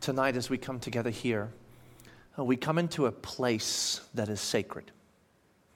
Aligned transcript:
tonight 0.00 0.36
as 0.36 0.50
we 0.50 0.58
come 0.58 0.80
together 0.80 1.10
here, 1.10 1.50
uh, 2.38 2.44
we 2.44 2.56
come 2.56 2.78
into 2.78 3.06
a 3.06 3.12
place 3.12 4.00
that 4.14 4.28
is 4.28 4.40
sacred. 4.40 4.90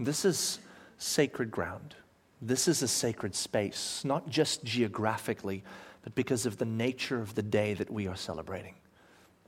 This 0.00 0.24
is 0.24 0.58
sacred 0.98 1.50
ground. 1.50 1.94
This 2.40 2.68
is 2.68 2.82
a 2.82 2.88
sacred 2.88 3.34
space, 3.34 4.04
not 4.04 4.28
just 4.28 4.64
geographically, 4.64 5.62
but 6.02 6.14
because 6.14 6.46
of 6.46 6.58
the 6.58 6.64
nature 6.64 7.20
of 7.20 7.34
the 7.34 7.42
day 7.42 7.74
that 7.74 7.90
we 7.90 8.06
are 8.06 8.16
celebrating. 8.16 8.74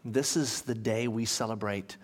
This 0.05 0.37
is 0.37 0.63
the 0.63 0.75
day 0.75 1.09
we 1.09 1.25
celebrate 1.25 1.97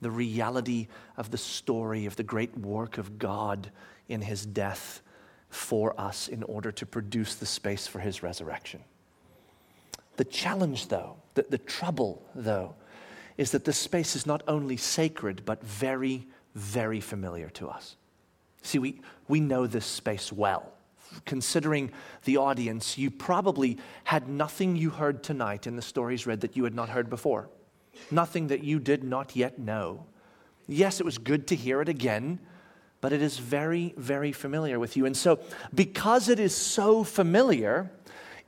the 0.00 0.10
reality 0.10 0.88
of 1.16 1.30
the 1.30 1.38
story 1.38 2.06
of 2.06 2.16
the 2.16 2.22
great 2.22 2.56
work 2.56 2.96
of 2.96 3.18
God 3.18 3.70
in 4.08 4.22
his 4.22 4.46
death 4.46 5.02
for 5.50 5.98
us 6.00 6.28
in 6.28 6.42
order 6.44 6.72
to 6.72 6.86
produce 6.86 7.34
the 7.34 7.46
space 7.46 7.86
for 7.86 7.98
his 7.98 8.22
resurrection. 8.22 8.80
The 10.20 10.24
challenge, 10.24 10.88
though, 10.88 11.16
the, 11.32 11.46
the 11.48 11.56
trouble, 11.56 12.22
though, 12.34 12.74
is 13.38 13.52
that 13.52 13.64
this 13.64 13.78
space 13.78 14.14
is 14.14 14.26
not 14.26 14.42
only 14.46 14.76
sacred, 14.76 15.46
but 15.46 15.64
very, 15.64 16.26
very 16.54 17.00
familiar 17.00 17.48
to 17.48 17.68
us. 17.68 17.96
See, 18.60 18.78
we, 18.78 19.00
we 19.28 19.40
know 19.40 19.66
this 19.66 19.86
space 19.86 20.30
well. 20.30 20.74
Considering 21.24 21.90
the 22.24 22.36
audience, 22.36 22.98
you 22.98 23.10
probably 23.10 23.78
had 24.04 24.28
nothing 24.28 24.76
you 24.76 24.90
heard 24.90 25.22
tonight 25.22 25.66
in 25.66 25.74
the 25.74 25.80
stories 25.80 26.26
read 26.26 26.42
that 26.42 26.54
you 26.54 26.64
had 26.64 26.74
not 26.74 26.90
heard 26.90 27.08
before, 27.08 27.48
nothing 28.10 28.48
that 28.48 28.62
you 28.62 28.78
did 28.78 29.02
not 29.02 29.34
yet 29.34 29.58
know. 29.58 30.04
Yes, 30.68 31.00
it 31.00 31.06
was 31.06 31.16
good 31.16 31.46
to 31.46 31.56
hear 31.56 31.80
it 31.80 31.88
again, 31.88 32.40
but 33.00 33.14
it 33.14 33.22
is 33.22 33.38
very, 33.38 33.94
very 33.96 34.32
familiar 34.32 34.78
with 34.78 34.98
you. 34.98 35.06
And 35.06 35.16
so, 35.16 35.40
because 35.74 36.28
it 36.28 36.38
is 36.38 36.54
so 36.54 37.04
familiar, 37.04 37.90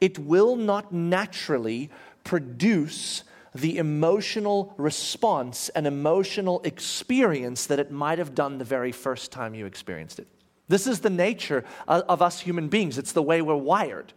it 0.02 0.18
will 0.18 0.56
not 0.56 0.92
naturally 0.92 1.88
produce 2.24 3.22
the 3.54 3.78
emotional 3.78 4.74
response 4.76 5.68
and 5.70 5.86
emotional 5.86 6.60
experience 6.64 7.66
that 7.66 7.78
it 7.78 7.92
might 7.92 8.18
have 8.18 8.34
done 8.34 8.58
the 8.58 8.64
very 8.64 8.90
first 8.90 9.30
time 9.30 9.54
you 9.54 9.64
experienced 9.64 10.18
it. 10.18 10.26
This 10.72 10.86
is 10.86 11.00
the 11.00 11.10
nature 11.10 11.64
of 11.86 12.22
us 12.22 12.40
human 12.40 12.68
beings, 12.68 12.96
it's 12.96 13.12
the 13.12 13.22
way 13.22 13.42
we're 13.42 13.54
wired. 13.54 14.14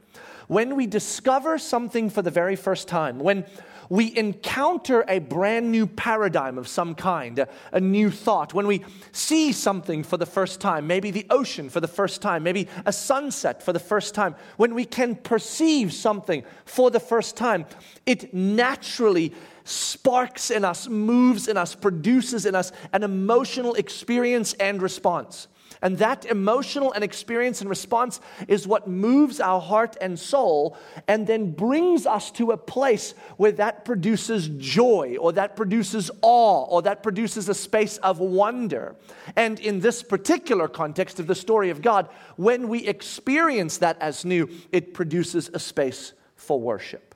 When 0.48 0.78
we 0.78 0.88
discover 0.88 1.58
something 1.58 2.10
for 2.10 2.22
the 2.22 2.32
very 2.32 2.56
first 2.56 2.88
time, 2.88 3.20
when 3.20 3.44
we 3.90 4.16
encounter 4.16 5.04
a 5.10 5.20
brand 5.20 5.70
new 5.70 5.86
paradigm 5.86 6.58
of 6.58 6.70
some 6.70 6.96
kind, 6.96 7.40
a, 7.40 7.50
a, 7.74 7.82
new 7.82 8.10
thought, 8.10 8.54
when 8.54 8.68
we 8.68 8.86
see 9.12 9.52
something 9.52 10.02
for 10.02 10.16
the 10.16 10.26
first 10.26 10.62
time, 10.62 10.88
maybe 10.88 11.12
the 11.12 11.28
ocean 11.30 11.70
for 11.70 11.82
the 11.82 11.90
first 11.90 12.22
time, 12.22 12.42
maybe 12.42 12.70
a 12.86 12.94
sunset 12.94 13.62
for 13.62 13.74
the 13.74 13.80
first 13.80 14.16
time, 14.16 14.34
when 14.56 14.74
we 14.74 14.86
can 14.86 15.18
perceive 15.18 15.92
something 15.92 16.42
for 16.64 16.90
the 16.90 17.02
first 17.02 17.36
time, 17.36 17.66
it 18.06 18.34
naturally 18.34 19.34
sparks 19.66 20.52
in 20.52 20.64
us, 20.64 20.88
moves 20.88 21.50
in 21.50 21.58
us, 21.58 21.76
produces 21.76 22.46
in 22.46 22.56
us 22.56 22.72
an 22.94 23.04
emotional 23.04 23.74
experience 23.74 24.54
and 24.54 24.82
response. 24.82 25.50
And 25.82 25.98
that 25.98 26.26
emotional 26.26 26.92
and 26.94 27.04
experience 27.04 27.62
and 27.62 27.70
response 27.70 28.20
is 28.48 28.68
what 28.68 28.88
moves 28.88 29.40
our 29.40 29.60
heart 29.60 29.98
and 30.00 30.20
soul 30.20 30.78
and 31.08 31.28
then 31.28 31.52
brings 31.52 32.06
us 32.06 32.32
to 32.32 32.52
a 32.52 32.58
place 32.58 33.14
where 33.38 33.52
that 33.54 33.86
produces 33.86 34.48
joy 34.58 35.18
or 35.20 35.32
that 35.34 35.56
produces 35.56 36.10
awe 36.22 36.66
or 36.66 36.82
that 36.84 37.04
produces 37.04 37.50
a 37.50 37.54
space 37.54 37.98
of 37.98 38.20
wonder. 38.20 38.96
And 39.36 39.60
in 39.60 39.80
this 39.80 40.02
particular 40.02 40.68
context 40.68 41.20
of 41.20 41.28
the 41.28 41.36
story 41.36 41.70
of 41.70 41.82
God, 41.82 42.10
when 42.36 42.70
we 42.70 42.88
experience 42.88 43.78
that 43.80 44.02
as 44.02 44.26
new, 44.26 44.50
it 44.72 44.94
produces 44.94 45.50
a 45.54 45.60
space 45.60 46.14
for 46.36 46.60
worship. 46.60 47.16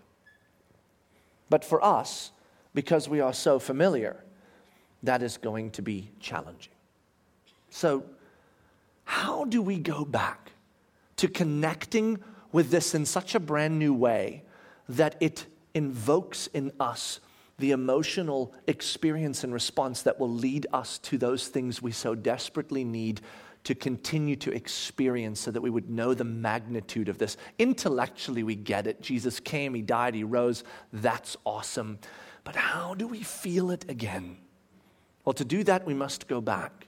But 1.49 1.65
for 1.65 1.83
us, 1.83 2.31
because 2.73 3.09
we 3.09 3.19
are 3.19 3.33
so 3.33 3.59
familiar, 3.59 4.23
that 5.03 5.21
is 5.21 5.37
going 5.37 5.71
to 5.71 5.81
be 5.81 6.11
challenging. 6.19 6.73
So, 7.69 8.03
how 9.09 9.43
do 9.45 9.59
we 9.59 9.79
go 9.79 10.05
back 10.05 10.51
to 11.15 11.27
connecting 11.27 12.19
with 12.51 12.69
this 12.69 12.93
in 12.93 13.07
such 13.07 13.33
a 13.33 13.39
brand 13.39 13.79
new 13.79 13.91
way 13.91 14.43
that 14.87 15.15
it 15.19 15.47
invokes 15.73 16.45
in 16.53 16.71
us 16.79 17.19
the 17.57 17.71
emotional 17.71 18.53
experience 18.67 19.43
and 19.43 19.51
response 19.51 20.03
that 20.03 20.19
will 20.19 20.29
lead 20.29 20.67
us 20.73 20.99
to 20.99 21.17
those 21.17 21.47
things 21.47 21.81
we 21.81 21.91
so 21.91 22.13
desperately 22.13 22.83
need 22.83 23.19
to 23.63 23.73
continue 23.73 24.35
to 24.35 24.51
experience 24.51 25.39
so 25.39 25.49
that 25.49 25.61
we 25.61 25.71
would 25.71 25.89
know 25.89 26.13
the 26.13 26.23
magnitude 26.23 27.09
of 27.09 27.17
this. 27.17 27.35
Intellectually, 27.57 28.43
we 28.43 28.53
get 28.53 28.85
it. 28.85 29.01
Jesus 29.01 29.39
came, 29.39 29.73
He 29.73 29.81
died, 29.81 30.13
He 30.13 30.23
rose. 30.23 30.63
That's 30.93 31.35
awesome. 31.47 31.97
But 32.43 32.55
how 32.55 32.93
do 32.93 33.07
we 33.07 33.23
feel 33.23 33.71
it 33.71 33.89
again? 33.89 34.37
Well, 35.25 35.33
to 35.33 35.43
do 35.43 35.63
that, 35.63 35.87
we 35.87 35.95
must 35.95 36.27
go 36.27 36.41
back. 36.41 36.85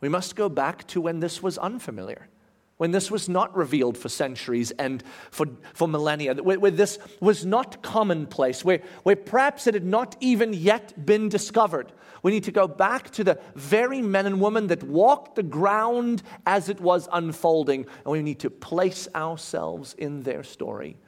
We 0.00 0.08
must 0.08 0.36
go 0.36 0.48
back 0.48 0.86
to 0.88 1.00
when 1.00 1.20
this 1.20 1.42
was 1.42 1.58
unfamiliar, 1.58 2.28
when 2.76 2.90
this 2.90 3.10
was 3.10 3.28
not 3.28 3.56
revealed 3.56 3.96
for 3.96 4.08
centuries 4.08 4.70
and 4.72 5.02
for, 5.30 5.46
for 5.72 5.88
millennia, 5.88 6.34
where, 6.34 6.60
where 6.60 6.70
this 6.70 6.98
was 7.20 7.46
not 7.46 7.82
commonplace, 7.82 8.64
where, 8.64 8.82
where 9.04 9.16
perhaps 9.16 9.66
it 9.66 9.74
had 9.74 9.86
not 9.86 10.16
even 10.20 10.52
yet 10.52 11.06
been 11.06 11.28
discovered. 11.28 11.92
We 12.22 12.32
need 12.32 12.44
to 12.44 12.52
go 12.52 12.68
back 12.68 13.10
to 13.12 13.24
the 13.24 13.40
very 13.54 14.02
men 14.02 14.26
and 14.26 14.40
women 14.40 14.66
that 14.66 14.82
walked 14.82 15.36
the 15.36 15.42
ground 15.42 16.22
as 16.46 16.68
it 16.68 16.80
was 16.80 17.08
unfolding, 17.12 17.86
and 18.04 18.12
we 18.12 18.22
need 18.22 18.40
to 18.40 18.50
place 18.50 19.08
ourselves 19.14 19.94
in 19.94 20.22
their 20.24 20.42
story. 20.42 20.98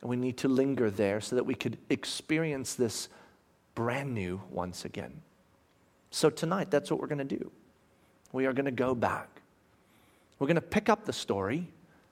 And 0.00 0.10
we 0.10 0.16
need 0.16 0.38
to 0.38 0.48
linger 0.48 0.90
there 0.90 1.20
so 1.20 1.36
that 1.36 1.46
we 1.46 1.54
could 1.54 1.78
experience 1.88 2.74
this 2.74 3.08
brand 3.76 4.14
new 4.14 4.42
once 4.50 4.84
again. 4.84 5.22
So, 6.10 6.28
tonight, 6.28 6.70
that's 6.70 6.90
what 6.90 7.00
we're 7.00 7.06
going 7.06 7.26
to 7.26 7.36
do 7.36 7.52
we 8.32 8.46
are 8.46 8.52
going 8.52 8.66
to 8.66 8.70
go 8.70 8.94
back. 8.94 9.28
We're 10.38 10.46
going 10.46 10.56
to 10.56 10.60
pick 10.60 10.88
up 10.88 11.04
the 11.04 11.12
story, 11.12 11.68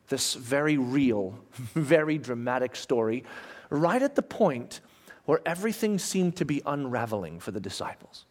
this 0.08 0.34
very 0.34 0.78
real, 0.78 1.38
very 1.74 2.18
dramatic 2.18 2.76
story, 2.76 3.24
right 3.70 4.02
at 4.02 4.14
the 4.14 4.22
point 4.22 4.80
where 5.24 5.40
everything 5.44 5.98
seemed 5.98 6.36
to 6.36 6.44
be 6.44 6.62
unraveling 6.66 7.40
for 7.40 7.50
the 7.50 7.60
disciples. 7.60 8.26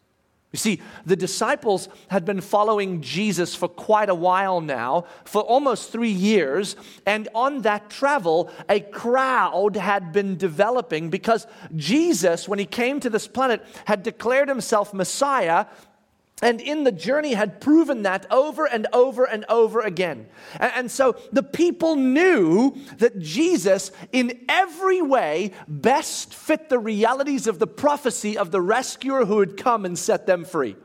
You 0.52 0.58
see, 0.58 0.80
the 1.06 1.14
disciples 1.14 1.88
had 2.08 2.24
been 2.24 2.40
following 2.40 3.02
Jesus 3.02 3.54
for 3.54 3.68
quite 3.68 4.08
a 4.08 4.14
while 4.14 4.60
now, 4.60 5.04
for 5.24 5.42
almost 5.42 5.92
three 5.92 6.10
years. 6.10 6.74
And 7.06 7.28
on 7.36 7.62
that 7.62 7.88
travel, 7.88 8.50
a 8.68 8.80
crowd 8.80 9.76
had 9.76 10.12
been 10.12 10.36
developing 10.36 11.08
because 11.08 11.46
Jesus, 11.76 12.48
when 12.48 12.58
he 12.58 12.66
came 12.66 12.98
to 12.98 13.10
this 13.10 13.28
planet, 13.28 13.64
had 13.84 14.02
declared 14.02 14.48
himself 14.48 14.92
Messiah 14.92 15.66
and 16.42 16.60
in 16.60 16.84
the 16.84 16.92
journey 16.92 17.34
had 17.34 17.60
proven 17.60 18.02
that 18.02 18.26
over 18.30 18.66
and 18.66 18.86
over 18.92 19.24
and 19.24 19.44
over 19.48 19.80
again. 19.80 20.26
And, 20.58 20.90
so 20.90 21.16
the 21.32 21.42
people 21.42 21.96
knew 21.96 22.76
that 22.98 23.18
Jesus, 23.18 23.92
in 24.12 24.44
every 24.48 25.02
way, 25.02 25.52
best 25.68 26.34
fit 26.34 26.68
the 26.68 26.78
realities 26.78 27.46
of 27.46 27.58
the 27.58 27.66
prophecy 27.66 28.38
of 28.38 28.50
the 28.50 28.60
rescuer 28.60 29.24
who 29.24 29.40
had 29.40 29.56
come 29.56 29.84
and 29.84 29.98
set 29.98 30.26
them 30.26 30.44
free. 30.44 30.76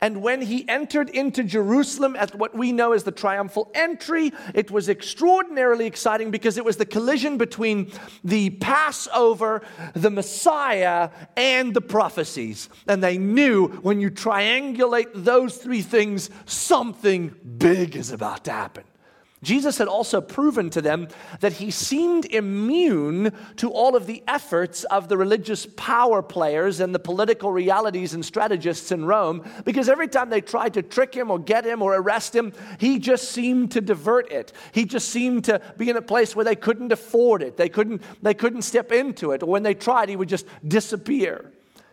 And 0.00 0.22
when 0.22 0.40
he 0.40 0.66
entered 0.68 1.10
into 1.10 1.44
Jerusalem 1.44 2.16
at 2.16 2.34
what 2.34 2.54
we 2.54 2.72
know 2.72 2.92
as 2.92 3.04
the 3.04 3.12
triumphal 3.12 3.70
entry, 3.74 4.32
it 4.54 4.70
was 4.70 4.88
extraordinarily 4.88 5.86
exciting 5.86 6.30
because 6.30 6.56
it 6.56 6.64
was 6.64 6.78
the 6.78 6.86
collision 6.86 7.36
between 7.36 7.92
the 8.24 8.50
Passover, 8.50 9.62
the 9.92 10.10
Messiah, 10.10 11.10
and 11.36 11.74
the 11.74 11.82
prophecies. 11.82 12.70
And 12.86 13.02
they 13.02 13.18
knew 13.18 13.68
when 13.68 14.00
you 14.00 14.10
triangulate 14.10 15.10
those 15.12 15.58
three 15.58 15.82
things, 15.82 16.30
something 16.46 17.34
big 17.58 17.94
is 17.94 18.10
about 18.10 18.44
to 18.44 18.52
happen. 18.52 18.84
Jesus 19.42 19.78
had 19.78 19.88
also 19.88 20.20
proven 20.20 20.68
to 20.70 20.82
them 20.82 21.08
that 21.40 21.54
he 21.54 21.70
seemed 21.70 22.26
immune 22.26 23.32
to 23.56 23.70
all 23.70 23.96
of 23.96 24.06
the 24.06 24.22
efforts 24.28 24.84
of 24.84 25.08
the 25.08 25.16
religious 25.16 25.66
power 25.76 26.20
players 26.20 26.80
and 26.80 26.94
the 26.94 26.98
political 26.98 27.50
realities 27.50 28.12
and 28.12 28.22
strategists 28.22 28.92
in 28.92 29.06
Rome, 29.06 29.42
because 29.64 29.88
every 29.88 30.08
time 30.08 30.28
they 30.28 30.42
tried 30.42 30.74
to 30.74 30.82
trick 30.82 31.14
him 31.14 31.30
or 31.30 31.38
get 31.38 31.64
him 31.64 31.80
or 31.80 31.94
arrest 31.94 32.36
him, 32.36 32.52
he 32.78 32.98
just 32.98 33.30
seemed 33.30 33.70
to 33.72 33.80
divert 33.80 34.30
it. 34.30 34.52
He 34.72 34.84
just 34.84 35.08
seemed 35.08 35.44
to 35.44 35.62
be 35.78 35.88
in 35.88 35.96
a 35.96 36.02
place 36.02 36.36
where 36.36 36.44
they 36.44 36.56
couldn't 36.56 36.92
afford 36.92 37.42
it. 37.42 37.56
They 37.56 37.70
couldn't, 37.70 38.02
they 38.22 38.34
couldn't 38.34 38.62
step 38.62 38.92
into 38.92 39.32
it. 39.32 39.42
Or 39.42 39.46
when 39.46 39.62
they 39.62 39.74
tried, 39.74 40.10
he 40.10 40.16
would 40.16 40.28
just 40.28 40.46
disappear. 40.66 41.50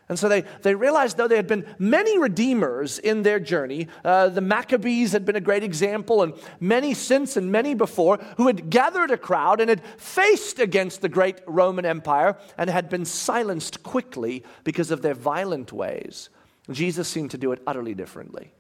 And 0.09 0.17
so 0.17 0.29
they, 0.29 0.43
they 0.61 0.73
realized, 0.73 1.17
though 1.17 1.27
there 1.27 1.37
had 1.37 1.47
been 1.47 1.65
many 1.77 2.17
redeemers 2.17 2.97
in 2.97 3.23
their 3.23 3.39
journey, 3.41 3.89
uh, 4.05 4.29
the 4.29 4.39
Maccabees 4.41 5.11
had 5.11 5.25
been 5.25 5.35
a 5.35 5.41
great 5.41 5.63
example, 5.63 6.23
and 6.23 6.33
many 6.61 6.93
since 6.93 7.35
and 7.35 7.51
many 7.51 7.73
before, 7.73 8.17
who 8.37 8.47
had 8.47 8.69
gathered 8.69 9.11
a 9.11 9.17
crowd 9.17 9.59
and 9.59 9.69
had 9.69 9.83
faced 9.97 10.59
against 10.59 11.01
the 11.01 11.09
great 11.09 11.41
Roman 11.45 11.85
Empire 11.85 12.37
and 12.57 12.69
had 12.69 12.87
been 12.89 13.03
silenced 13.03 13.83
quickly 13.83 14.45
because 14.63 14.91
of 14.91 15.01
their 15.01 15.13
violent 15.13 15.73
ways. 15.73 16.29
Jesus 16.71 17.07
seemed 17.07 17.31
to 17.31 17.37
do 17.37 17.51
it 17.51 17.61
utterly 17.67 17.93
differently. 17.93 18.53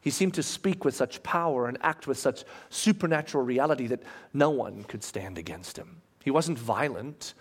He 0.00 0.10
seemed 0.10 0.34
to 0.34 0.42
speak 0.42 0.84
with 0.84 0.94
such 0.94 1.22
power 1.22 1.66
and 1.66 1.78
act 1.80 2.06
with 2.06 2.18
such 2.18 2.44
supernatural 2.70 3.44
reality 3.44 3.86
that 3.88 4.02
no 4.32 4.50
one 4.50 4.84
could 4.84 5.02
stand 5.02 5.38
against 5.38 5.76
him. 5.76 6.02
He 6.24 6.30
wasn't 6.30 6.58
violent, 6.58 7.34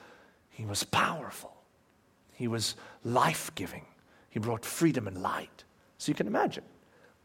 he 0.49 0.65
was 0.65 0.83
powerful. 0.83 1.50
He 2.41 2.47
was 2.47 2.75
life 3.03 3.53
giving. 3.53 3.85
He 4.31 4.39
brought 4.39 4.65
freedom 4.65 5.07
and 5.07 5.21
light. 5.21 5.63
So 5.99 6.09
you 6.09 6.15
can 6.15 6.25
imagine 6.25 6.63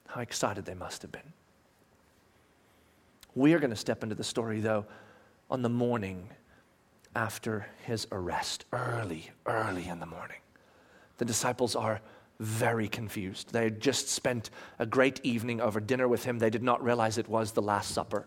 how 0.09 0.21
excited 0.21 0.67
they 0.67 0.75
must 0.75 1.01
have 1.01 1.11
been. 1.11 1.33
We 3.35 3.55
are 3.55 3.59
going 3.59 3.71
to 3.71 3.77
step 3.77 4.03
into 4.03 4.15
the 4.15 4.23
story, 4.23 4.61
though, 4.61 4.85
on 5.51 5.63
the 5.63 5.71
morning 5.71 6.29
after 7.15 7.67
his 7.87 8.07
arrest, 8.13 8.67
early, 8.75 9.31
early 9.47 9.89
in 9.89 10.01
the 10.01 10.07
morning. 10.07 10.37
The 11.17 11.25
disciples 11.25 11.75
are 11.75 12.03
very 12.39 12.87
confused. 12.87 13.55
They 13.55 13.65
had 13.65 13.81
just 13.81 14.11
spent 14.11 14.51
a 14.79 14.85
great 14.85 15.19
evening 15.23 15.63
over 15.63 15.81
dinner 15.81 16.09
with 16.09 16.25
him. 16.25 16.41
They 16.41 16.51
did 16.51 16.63
not 16.63 16.85
realize 16.85 17.17
it 17.17 17.27
was 17.27 17.53
the 17.53 17.63
Last 17.63 17.93
Supper. 17.93 18.27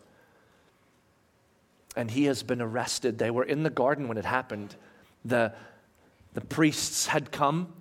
And 1.95 2.09
he 2.09 2.23
has 2.23 2.41
been 2.41 2.63
arrested. 2.63 3.19
They 3.19 3.29
were 3.29 3.43
in 3.43 3.61
the 3.61 3.69
garden 3.69 4.07
when 4.07 4.17
it 4.17 4.25
happened. 4.25 4.75
The, 5.23 5.53
the 6.33 6.41
priests 6.41 7.07
had 7.07 7.31
come, 7.31 7.73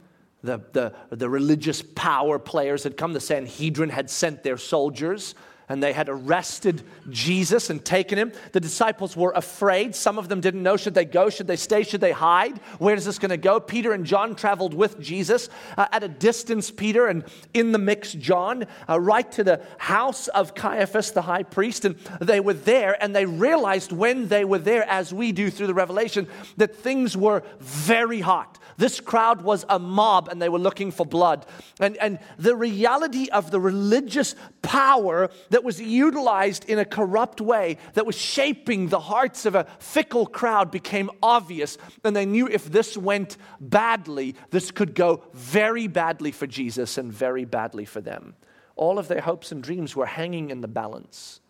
the, 0.42 0.60
the, 0.72 0.94
the 1.10 1.28
religious 1.28 1.82
power 1.82 2.38
players 2.38 2.84
had 2.84 2.96
come, 2.96 3.12
the 3.12 3.20
Sanhedrin 3.20 3.90
had 3.90 4.08
sent 4.08 4.42
their 4.42 4.56
soldiers 4.56 5.34
and 5.69 5.82
they 5.82 5.93
had 5.93 6.09
arrested 6.09 6.82
Jesus 7.11 7.70
and 7.70 7.85
taken 7.85 8.19
him. 8.19 8.32
The 8.53 8.61
disciples 8.61 9.17
were 9.17 9.32
afraid. 9.35 9.94
Some 9.94 10.19
of 10.19 10.29
them 10.29 10.41
didn't 10.41 10.62
know 10.62 10.76
should 10.76 10.94
they 10.94 11.05
go, 11.05 11.31
should 11.31 11.47
they 11.47 11.56
stay, 11.56 11.82
should 11.82 12.00
they 12.00 12.12
hide? 12.12 12.59
Where 12.79 12.94
is 12.94 13.05
this 13.05 13.19
going 13.19 13.31
to 13.31 13.37
go? 13.37 13.61
Peter 13.61 13.93
and 13.93 14.05
John 14.05 14.35
traveled 14.35 14.75
with 14.75 15.00
Jesus 15.00 15.49
uh, 15.76 15.87
at 15.93 16.03
a 16.03 16.09
distance, 16.09 16.70
Peter, 16.70 17.06
and 17.06 17.25
in 17.55 17.73
the 17.73 17.79
mix, 17.79 18.12
John, 18.12 18.67
uh, 18.88 18.99
right 19.00 19.31
to 19.32 19.44
the 19.44 19.62
house 19.79 20.29
of 20.29 20.55
Caiaphas, 20.55 21.12
the 21.12 21.23
high 21.23 21.43
priest. 21.43 21.85
And 21.85 21.97
they 22.20 22.41
were 22.41 22.55
there, 22.55 23.03
and 23.03 23.15
they 23.15 23.26
realized 23.26 23.93
when 23.93 24.29
they 24.29 24.44
were 24.44 24.59
there, 24.59 24.88
as 24.88 25.12
we 25.12 25.32
do 25.32 25.50
through 25.50 25.67
the 25.67 25.75
revelation, 25.75 26.29
that 26.56 26.76
things 26.76 27.17
were 27.17 27.43
very 27.61 28.20
hot. 28.20 28.59
This 28.79 29.00
crowd 29.00 29.43
was 29.43 29.65
a 29.69 29.79
mob, 29.79 30.29
and 30.29 30.41
they 30.41 30.49
were 30.49 30.59
looking 30.59 30.93
for 30.93 31.05
blood. 31.05 31.44
And, 31.81 31.97
and 31.97 32.20
the 32.38 32.55
reality 32.55 33.29
of 33.29 33.50
the 33.50 33.61
religious 33.61 34.37
power 34.62 35.31
that 35.50 35.57
that 35.58 35.64
was 35.64 35.81
utilized 35.81 36.66
in 36.66 36.78
a 36.78 36.84
corrupt 36.84 37.40
way, 37.40 37.78
that 37.94 38.06
was 38.06 38.16
shaping 38.16 38.87
the 38.87 39.00
hearts 39.00 39.44
of 39.44 39.56
a 39.56 39.66
fickle 39.81 40.25
crowd, 40.25 40.70
became 40.70 41.10
obvious. 41.20 41.76
And 42.05 42.14
they 42.14 42.26
knew 42.26 42.46
if 42.46 42.66
this 42.66 42.96
went 42.96 43.37
badly, 43.58 44.37
this 44.50 44.70
could 44.70 44.94
go 44.94 45.25
very 45.34 45.88
badly 45.88 46.31
for 46.31 46.46
Jesus 46.46 46.96
and 46.96 47.12
very 47.12 47.44
badly 47.44 47.84
for 47.84 48.00
them. 48.00 48.37
All 48.76 49.00
of 49.00 49.08
their 49.08 49.20
hopes 49.20 49.50
and 49.50 49.60
dreams 49.60 49.96
were 49.96 50.06
hanging 50.06 50.50
in 50.50 50.60
the 50.60 50.69
balance. 50.69 51.40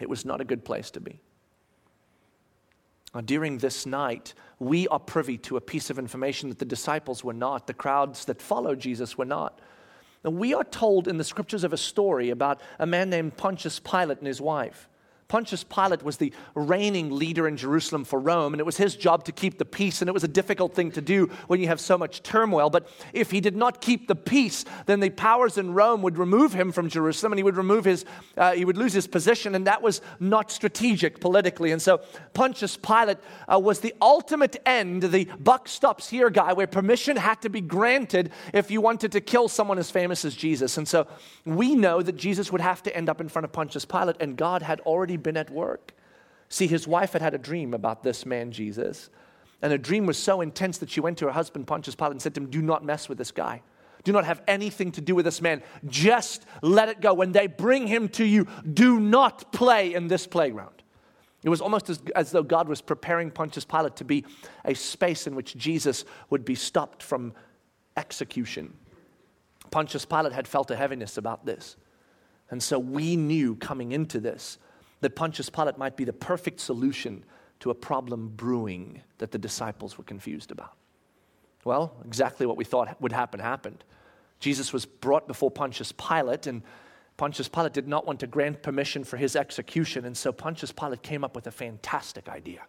It 0.00 0.08
was 0.08 0.24
not 0.24 0.40
a 0.40 0.44
good 0.44 0.64
place 0.64 0.90
to 0.92 1.00
be. 1.00 1.20
Now, 3.14 3.20
during 3.20 3.58
this 3.58 3.84
night, 3.84 4.32
we 4.58 4.88
are 4.88 4.98
privy 4.98 5.36
to 5.36 5.58
a 5.58 5.60
piece 5.60 5.90
of 5.90 5.98
information 5.98 6.48
that 6.48 6.58
the 6.58 6.64
disciples 6.64 7.22
were 7.22 7.34
not, 7.34 7.66
the 7.66 7.74
crowds 7.74 8.24
that 8.24 8.40
followed 8.40 8.80
Jesus 8.80 9.18
were 9.18 9.26
not. 9.26 9.60
Now, 10.24 10.30
we 10.30 10.54
are 10.54 10.64
told 10.64 11.06
in 11.06 11.18
the 11.18 11.24
scriptures 11.24 11.64
of 11.64 11.72
a 11.72 11.76
story 11.76 12.30
about 12.30 12.60
a 12.78 12.86
man 12.86 13.10
named 13.10 13.36
Pontius 13.36 13.78
Pilate 13.78 14.18
and 14.18 14.26
his 14.26 14.40
wife. 14.40 14.88
Pontius 15.34 15.64
Pilate 15.64 16.04
was 16.04 16.18
the 16.18 16.32
reigning 16.54 17.10
leader 17.10 17.48
in 17.48 17.56
Jerusalem 17.56 18.04
for 18.04 18.20
Rome, 18.20 18.54
and 18.54 18.60
it 18.60 18.64
was 18.64 18.76
his 18.76 18.94
job 18.94 19.24
to 19.24 19.32
keep 19.32 19.58
the 19.58 19.64
peace, 19.64 20.00
and 20.00 20.08
it 20.08 20.12
was 20.12 20.22
a 20.22 20.28
difficult 20.28 20.76
thing 20.76 20.92
to 20.92 21.00
do 21.00 21.26
when 21.48 21.58
you 21.58 21.66
have 21.66 21.80
so 21.80 21.98
much 21.98 22.22
turmoil. 22.22 22.70
But 22.70 22.88
if 23.12 23.32
he 23.32 23.40
did 23.40 23.56
not 23.56 23.80
keep 23.80 24.06
the 24.06 24.14
peace, 24.14 24.64
then 24.86 25.00
the 25.00 25.10
powers 25.10 25.58
in 25.58 25.74
Rome 25.74 26.02
would 26.02 26.18
remove 26.18 26.52
him 26.52 26.70
from 26.70 26.88
Jerusalem, 26.88 27.32
and 27.32 27.40
he 27.40 27.42
would 27.42 27.56
remove 27.56 27.84
his, 27.84 28.04
uh, 28.36 28.52
he 28.52 28.64
would 28.64 28.76
lose 28.76 28.92
his 28.92 29.08
position, 29.08 29.56
and 29.56 29.66
that 29.66 29.82
was 29.82 30.02
not 30.20 30.52
strategic 30.52 31.18
politically. 31.18 31.72
And 31.72 31.82
so 31.82 32.00
Pontius 32.32 32.76
Pilate 32.76 33.18
uh, 33.52 33.58
was 33.58 33.80
the 33.80 33.92
ultimate 34.00 34.62
end, 34.64 35.02
the 35.02 35.24
buck 35.40 35.66
stops 35.66 36.08
here 36.08 36.30
guy, 36.30 36.52
where 36.52 36.68
permission 36.68 37.16
had 37.16 37.42
to 37.42 37.48
be 37.48 37.60
granted 37.60 38.30
if 38.52 38.70
you 38.70 38.80
wanted 38.80 39.10
to 39.10 39.20
kill 39.20 39.48
someone 39.48 39.80
as 39.80 39.90
famous 39.90 40.24
as 40.24 40.36
Jesus. 40.36 40.78
And 40.78 40.86
so 40.86 41.08
we 41.44 41.74
know 41.74 42.02
that 42.02 42.16
Jesus 42.16 42.52
would 42.52 42.60
have 42.60 42.84
to 42.84 42.96
end 42.96 43.08
up 43.08 43.20
in 43.20 43.28
front 43.28 43.44
of 43.44 43.50
Pontius 43.50 43.84
Pilate, 43.84 44.18
and 44.20 44.36
God 44.36 44.62
had 44.62 44.78
already 44.82 45.23
been 45.24 45.36
at 45.36 45.50
work. 45.50 45.92
See, 46.48 46.68
his 46.68 46.86
wife 46.86 47.14
had 47.14 47.22
had 47.22 47.34
a 47.34 47.38
dream 47.38 47.74
about 47.74 48.04
this 48.04 48.24
man, 48.24 48.52
Jesus. 48.52 49.10
And 49.60 49.72
the 49.72 49.78
dream 49.78 50.06
was 50.06 50.16
so 50.16 50.40
intense 50.40 50.78
that 50.78 50.90
she 50.90 51.00
went 51.00 51.18
to 51.18 51.24
her 51.24 51.32
husband, 51.32 51.66
Pontius 51.66 51.96
Pilate, 51.96 52.12
and 52.12 52.22
said 52.22 52.34
to 52.34 52.40
him, 52.42 52.50
Do 52.50 52.62
not 52.62 52.84
mess 52.84 53.08
with 53.08 53.18
this 53.18 53.32
guy. 53.32 53.62
Do 54.04 54.12
not 54.12 54.26
have 54.26 54.42
anything 54.46 54.92
to 54.92 55.00
do 55.00 55.14
with 55.14 55.24
this 55.24 55.40
man. 55.40 55.62
Just 55.86 56.44
let 56.62 56.88
it 56.88 57.00
go. 57.00 57.14
When 57.14 57.32
they 57.32 57.46
bring 57.46 57.86
him 57.86 58.08
to 58.10 58.24
you, 58.24 58.46
do 58.72 59.00
not 59.00 59.52
play 59.52 59.94
in 59.94 60.08
this 60.08 60.26
playground. 60.26 60.82
It 61.42 61.48
was 61.48 61.60
almost 61.60 61.90
as, 61.90 62.02
as, 62.14 62.30
though 62.30 62.42
God 62.42 62.68
was 62.68 62.80
preparing 62.80 63.30
Pontius 63.30 63.64
Pilate 63.64 63.96
to 63.96 64.04
be 64.04 64.24
a 64.64 64.74
space 64.74 65.26
in 65.26 65.34
which 65.34 65.56
Jesus 65.56 66.04
would 66.30 66.44
be 66.44 66.54
stopped 66.54 67.02
from 67.02 67.32
execution. 67.96 68.74
Pontius 69.70 70.04
Pilate 70.04 70.32
had 70.32 70.46
felt 70.46 70.70
a 70.70 70.76
heaviness 70.76 71.18
about 71.18 71.44
this. 71.44 71.76
And 72.50 72.62
so 72.62 72.78
we 72.78 73.16
knew 73.16 73.56
coming 73.56 73.92
into 73.92 74.20
this 74.20 74.58
that 75.04 75.14
Pontius 75.14 75.50
Pilate 75.50 75.76
might 75.76 75.98
be 75.98 76.04
the 76.04 76.14
perfect 76.14 76.60
solution 76.60 77.24
to 77.60 77.70
a 77.70 77.74
problem 77.74 78.28
brewing 78.28 79.02
that 79.18 79.32
the 79.32 79.38
disciples 79.38 79.98
were 79.98 80.04
confused 80.04 80.50
about. 80.50 80.72
Well, 81.62 81.94
exactly 82.06 82.46
what 82.46 82.56
we 82.56 82.64
thought 82.64 83.00
would 83.02 83.12
happen 83.12 83.38
happened. 83.38 83.84
Jesus 84.40 84.72
was 84.72 84.86
brought 84.86 85.28
before 85.28 85.50
Pontius 85.50 85.92
Pilate, 85.92 86.46
and 86.46 86.62
Pontius 87.18 87.48
Pilate 87.48 87.74
did 87.74 87.86
not 87.86 88.06
want 88.06 88.20
to 88.20 88.26
grant 88.26 88.62
permission 88.62 89.04
for 89.04 89.18
his 89.18 89.36
execution, 89.36 90.06
and 90.06 90.16
so 90.16 90.32
Pontius 90.32 90.72
Pilate 90.72 91.02
came 91.02 91.22
up 91.22 91.36
with 91.36 91.46
a 91.46 91.52
fantastic 91.52 92.28
idea. 92.30 92.62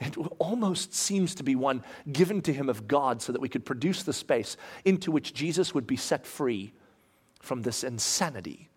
It 0.00 0.16
almost 0.40 0.92
seems 0.92 1.36
to 1.36 1.44
be 1.44 1.54
one 1.54 1.84
given 2.10 2.42
to 2.42 2.52
him 2.52 2.68
of 2.68 2.88
God 2.88 3.22
so 3.22 3.30
that 3.30 3.40
we 3.40 3.48
could 3.48 3.64
produce 3.64 4.02
the 4.02 4.12
space 4.12 4.56
into 4.84 5.12
which 5.12 5.34
Jesus 5.34 5.72
would 5.72 5.86
be 5.86 5.96
set 5.96 6.26
free 6.26 6.72
from 7.40 7.62
this 7.62 7.84
insanity 7.84 8.69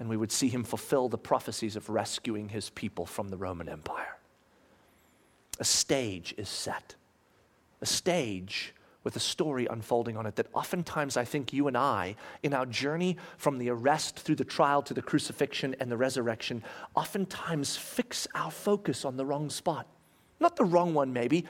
and 0.00 0.08
we 0.08 0.16
would 0.16 0.32
see 0.32 0.48
him 0.48 0.64
fulfill 0.64 1.08
the 1.08 1.18
prophecies 1.18 1.76
of 1.76 1.88
rescuing 1.88 2.48
his 2.48 2.70
people 2.70 3.06
from 3.06 3.28
the 3.28 3.36
Roman 3.36 3.68
Empire. 3.68 4.16
A 5.60 5.64
stage 5.64 6.34
is 6.38 6.48
set, 6.48 6.96
a 7.82 7.86
stage 7.86 8.74
with 9.04 9.14
a 9.16 9.20
story 9.20 9.66
unfolding 9.70 10.16
on 10.16 10.26
it 10.26 10.36
that 10.36 10.46
oftentimes 10.54 11.16
I 11.16 11.24
think 11.24 11.52
you 11.52 11.68
and 11.68 11.76
I, 11.76 12.16
in 12.42 12.54
our 12.54 12.66
journey 12.66 13.18
from 13.36 13.58
the 13.58 13.70
arrest 13.70 14.18
through 14.18 14.36
the 14.36 14.44
trial 14.44 14.82
to 14.82 14.94
the 14.94 15.02
crucifixion 15.02 15.76
and 15.80 15.90
the 15.90 15.96
resurrection, 15.96 16.62
oftentimes 16.94 17.76
fix 17.76 18.26
our 18.34 18.50
focus 18.50 19.04
on 19.04 19.16
the 19.16 19.24
wrong 19.24 19.48
spot. 19.48 19.86
Not 20.38 20.56
the 20.56 20.64
wrong 20.64 20.94
one, 20.94 21.12
maybe, 21.12 21.46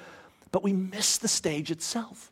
but 0.52 0.62
we 0.62 0.72
miss 0.72 1.18
the 1.18 1.28
stage 1.28 1.70
itself. 1.70 2.29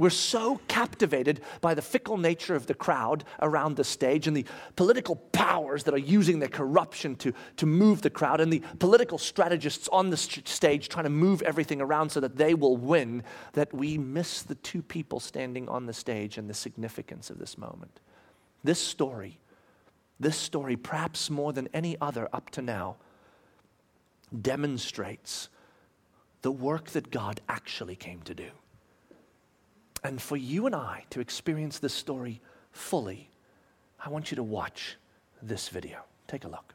We're 0.00 0.08
so 0.08 0.58
captivated 0.66 1.42
by 1.60 1.74
the 1.74 1.82
fickle 1.82 2.16
nature 2.16 2.54
of 2.54 2.66
the 2.66 2.72
crowd 2.72 3.22
around 3.42 3.76
the 3.76 3.84
stage 3.84 4.26
and 4.26 4.34
the 4.34 4.46
political 4.74 5.16
powers 5.16 5.84
that 5.84 5.92
are 5.92 5.98
using 5.98 6.38
their 6.38 6.48
corruption 6.48 7.16
to, 7.16 7.34
to 7.58 7.66
move 7.66 8.00
the 8.00 8.08
crowd 8.08 8.40
and 8.40 8.50
the 8.50 8.62
political 8.78 9.18
strategists 9.18 9.88
on 9.88 10.08
the 10.08 10.16
stage 10.16 10.88
trying 10.88 11.04
to 11.04 11.10
move 11.10 11.42
everything 11.42 11.82
around 11.82 12.08
so 12.08 12.18
that 12.20 12.38
they 12.38 12.54
will 12.54 12.78
win 12.78 13.22
that 13.52 13.74
we 13.74 13.98
miss 13.98 14.40
the 14.40 14.54
two 14.54 14.80
people 14.80 15.20
standing 15.20 15.68
on 15.68 15.84
the 15.84 15.92
stage 15.92 16.38
and 16.38 16.48
the 16.48 16.54
significance 16.54 17.28
of 17.28 17.38
this 17.38 17.58
moment. 17.58 18.00
This 18.64 18.80
story, 18.80 19.38
this 20.18 20.38
story, 20.38 20.76
perhaps 20.76 21.28
more 21.28 21.52
than 21.52 21.68
any 21.74 21.98
other 22.00 22.26
up 22.32 22.48
to 22.52 22.62
now, 22.62 22.96
demonstrates 24.40 25.50
the 26.40 26.52
work 26.52 26.86
that 26.92 27.10
God 27.10 27.42
actually 27.50 27.96
came 27.96 28.22
to 28.22 28.34
do. 28.34 28.48
And 30.02 30.20
for 30.20 30.36
you 30.36 30.66
and 30.66 30.74
I 30.74 31.04
to 31.10 31.20
experience 31.20 31.78
this 31.78 31.92
story 31.92 32.40
fully, 32.72 33.30
I 34.04 34.08
want 34.08 34.30
you 34.30 34.36
to 34.36 34.42
watch 34.42 34.96
this 35.42 35.68
video. 35.68 36.04
Take 36.26 36.44
a 36.44 36.48
look. 36.48 36.74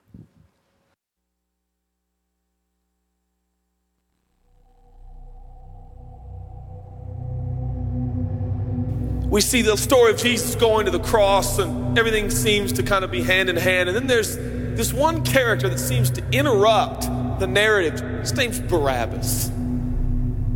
We 9.27 9.41
see 9.41 9.63
the 9.63 9.75
story 9.75 10.11
of 10.11 10.17
Jesus 10.17 10.55
going 10.55 10.85
to 10.85 10.91
the 10.91 10.99
cross, 10.99 11.57
and 11.57 11.97
everything 11.97 12.29
seems 12.29 12.71
to 12.73 12.83
kind 12.83 13.03
of 13.03 13.11
be 13.11 13.23
hand 13.23 13.49
in 13.49 13.57
hand. 13.57 13.89
And 13.89 13.95
then 13.95 14.07
there's 14.07 14.37
this 14.37 14.93
one 14.93 15.25
character 15.25 15.67
that 15.67 15.79
seems 15.79 16.11
to 16.11 16.23
interrupt 16.31 17.01
the 17.39 17.47
narrative. 17.47 17.99
His 18.21 18.33
name's 18.33 18.59
Barabbas. 18.59 19.51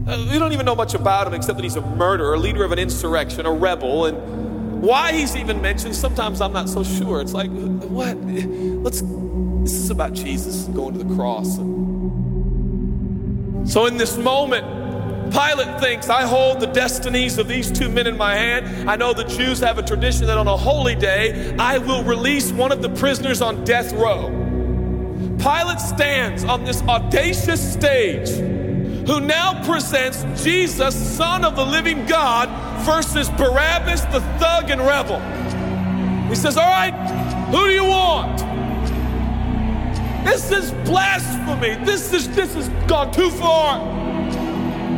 Uh, 0.10 0.25
we 0.32 0.39
don't 0.39 0.54
even 0.54 0.66
know 0.66 0.74
much 0.74 0.96
about 0.96 1.28
him 1.28 1.36
except 1.36 1.56
that 1.56 1.63
he's 1.63 1.75
a 1.75 1.82
murderer, 1.82 2.34
a 2.34 2.39
leader 2.39 2.63
of 2.63 2.72
an 2.72 2.80
insurrection, 2.80 3.46
a 3.46 3.51
rebel, 3.51 4.06
and 4.06 4.82
why 4.82 5.12
he's 5.12 5.36
even 5.36 5.62
mentioned, 5.62 5.96
sometimes 5.96 6.42
I'm 6.42 6.51
not 6.51 6.68
so 6.68 6.84
sure. 6.84 7.22
It's 7.22 7.34
like, 7.34 7.51
what? 7.51 8.18
Let's, 8.18 9.01
this 9.01 9.74
is 9.74 9.92
about 9.92 10.13
Jesus 10.13 10.63
going 10.74 10.98
to 10.98 11.04
the 11.04 11.16
cross. 11.16 11.58
So 13.72 13.86
in 13.86 13.98
this 13.98 14.18
moment, 14.18 14.66
Pilate 15.32 15.80
thinks, 15.80 16.10
I 16.10 16.24
hold 16.24 16.60
the 16.60 16.66
destinies 16.66 17.38
of 17.38 17.48
these 17.48 17.72
two 17.72 17.88
men 17.88 18.08
in 18.08 18.18
my 18.18 18.34
hand. 18.34 18.89
I 18.89 18.96
know 18.96 19.13
the 19.13 19.25
Jews 19.25 19.60
have 19.60 19.78
a 19.78 19.84
tradition 19.84 20.25
that 20.25 20.39
on 20.39 20.48
a 20.48 20.58
holy 20.58 20.96
day, 20.96 21.56
I 21.60 21.78
will 21.78 22.04
release 22.04 22.51
one 22.51 22.72
of 22.72 22.82
the 22.82 22.89
prisoners 22.89 23.44
on 23.44 23.63
death 23.63 23.94
row. 23.94 24.30
Pilate 25.38 25.80
stands 25.80 26.44
on 26.46 26.63
this 26.63 26.82
audacious 26.82 27.74
stage 27.74 28.59
who 29.10 29.20
now 29.20 29.60
presents 29.66 30.24
Jesus, 30.44 30.94
Son 30.94 31.44
of 31.44 31.56
the 31.56 31.66
living 31.66 32.06
God, 32.06 32.48
versus 32.86 33.28
Barabbas, 33.32 34.01
the 34.01 34.22
thug 34.38 34.70
and 34.70 34.80
rebel. 34.80 35.20
He 36.30 36.36
says, 36.36 36.58
All 36.58 36.70
right, 36.70 36.94
who 37.50 37.66
do 37.66 37.72
you 37.72 37.86
want? 37.86 38.38
This 40.24 40.51
is 40.51 40.72
blasphemy. 40.88 41.84
This 41.84 42.13
is 42.13 42.30
this 42.36 42.54
has 42.54 42.70
gone 42.88 43.12
too 43.12 43.32
far. 43.32 43.80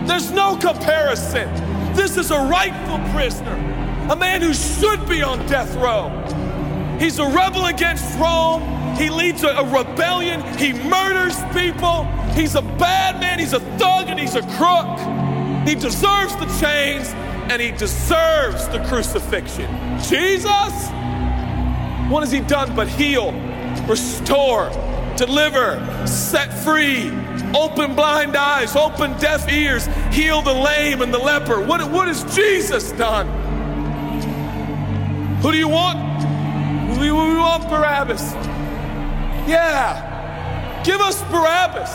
There's 0.05 0.29
no 0.29 0.57
comparison. 0.57 1.49
This 1.93 2.17
is 2.17 2.31
a 2.31 2.39
rightful 2.39 2.99
prisoner, 3.13 3.55
a 4.09 4.15
man 4.17 4.41
who 4.41 4.53
should 4.53 5.07
be 5.07 5.23
on 5.23 5.39
death 5.45 5.73
row. 5.75 6.09
He's 6.99 7.17
a 7.19 7.25
rebel 7.25 7.67
against 7.67 8.19
Rome. 8.19 8.80
He 8.97 9.09
leads 9.09 9.43
a, 9.43 9.63
rebellion. 9.65 10.41
He 10.57 10.73
murders 10.73 11.37
people. 11.53 12.05
He's 12.33 12.55
a 12.55 12.61
bad 12.61 13.19
man. 13.19 13.39
He's 13.39 13.53
a 13.53 13.59
thug 13.77 14.07
and 14.09 14.19
he's 14.19 14.35
a 14.35 14.41
crook. 14.57 14.99
He 15.67 15.75
deserves 15.75 16.35
the 16.37 16.47
chains 16.59 17.07
and 17.51 17.61
he 17.61 17.71
deserves 17.71 18.67
the 18.69 18.83
crucifixion. 18.87 19.69
Jesus, 19.99 20.89
what 22.09 22.23
has 22.23 22.31
he 22.31 22.39
done 22.41 22.75
but 22.75 22.87
heal, 22.87 23.31
restore, 23.87 24.69
deliver, 25.17 26.07
set 26.07 26.53
free, 26.63 27.09
open 27.55 27.95
blind 27.95 28.35
eyes, 28.35 28.75
open 28.75 29.17
deaf 29.19 29.51
ears, 29.51 29.85
heal 30.11 30.41
the 30.41 30.53
lame 30.53 31.01
and 31.01 31.13
the 31.13 31.19
leper? 31.19 31.61
What, 31.61 31.89
what 31.91 32.07
has 32.07 32.23
Jesus 32.35 32.91
done? 32.93 33.27
Who 35.41 35.51
do 35.51 35.57
you 35.57 35.67
want? 35.67 35.99
We, 36.99 37.11
we 37.11 37.11
want 37.11 37.67
Barabbas. 37.69 38.50
Yeah, 39.51 40.81
give 40.85 41.01
us 41.01 41.21
Barabbas. 41.23 41.91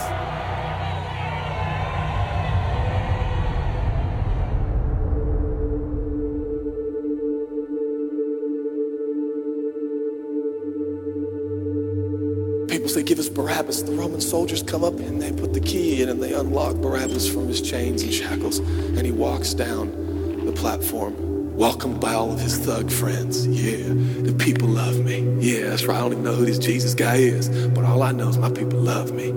People 12.70 12.90
say, 12.90 13.02
Give 13.02 13.18
us 13.18 13.30
Barabbas. 13.30 13.84
The 13.84 13.92
Roman 13.92 14.20
soldiers 14.20 14.62
come 14.62 14.84
up 14.84 14.98
and 15.00 15.22
they 15.22 15.32
put 15.32 15.54
the 15.54 15.60
key 15.60 16.02
in 16.02 16.10
and 16.10 16.22
they 16.22 16.34
unlock 16.34 16.76
Barabbas 16.76 17.26
from 17.26 17.48
his 17.48 17.62
chains 17.62 18.02
and 18.02 18.12
shackles. 18.12 18.58
And 18.58 19.06
he 19.06 19.12
walks 19.12 19.54
down 19.54 20.44
the 20.44 20.52
platform, 20.52 21.14
welcomed 21.56 22.00
by 22.00 22.12
all 22.12 22.32
of 22.32 22.38
his 22.38 22.58
thug 22.58 22.90
friends. 22.90 23.46
Yeah, 23.46 23.88
the 24.22 24.34
people 24.38 24.68
love 24.68 24.98
me. 25.02 25.20
Yeah, 25.40 25.70
that's 25.70 25.86
right. 25.86 25.96
I 25.96 26.00
don't 26.00 26.12
even 26.12 26.24
know 26.24 26.34
who 26.34 26.44
this 26.44 26.58
Jesus 26.58 26.94
guy 26.94 27.16
is, 27.16 27.48
but 27.68 27.84
all 27.84 28.02
I 28.02 28.12
know 28.12 28.28
is 28.28 28.36
my 28.36 28.50
people 28.50 28.78
love 28.78 29.12
me. 29.12 29.32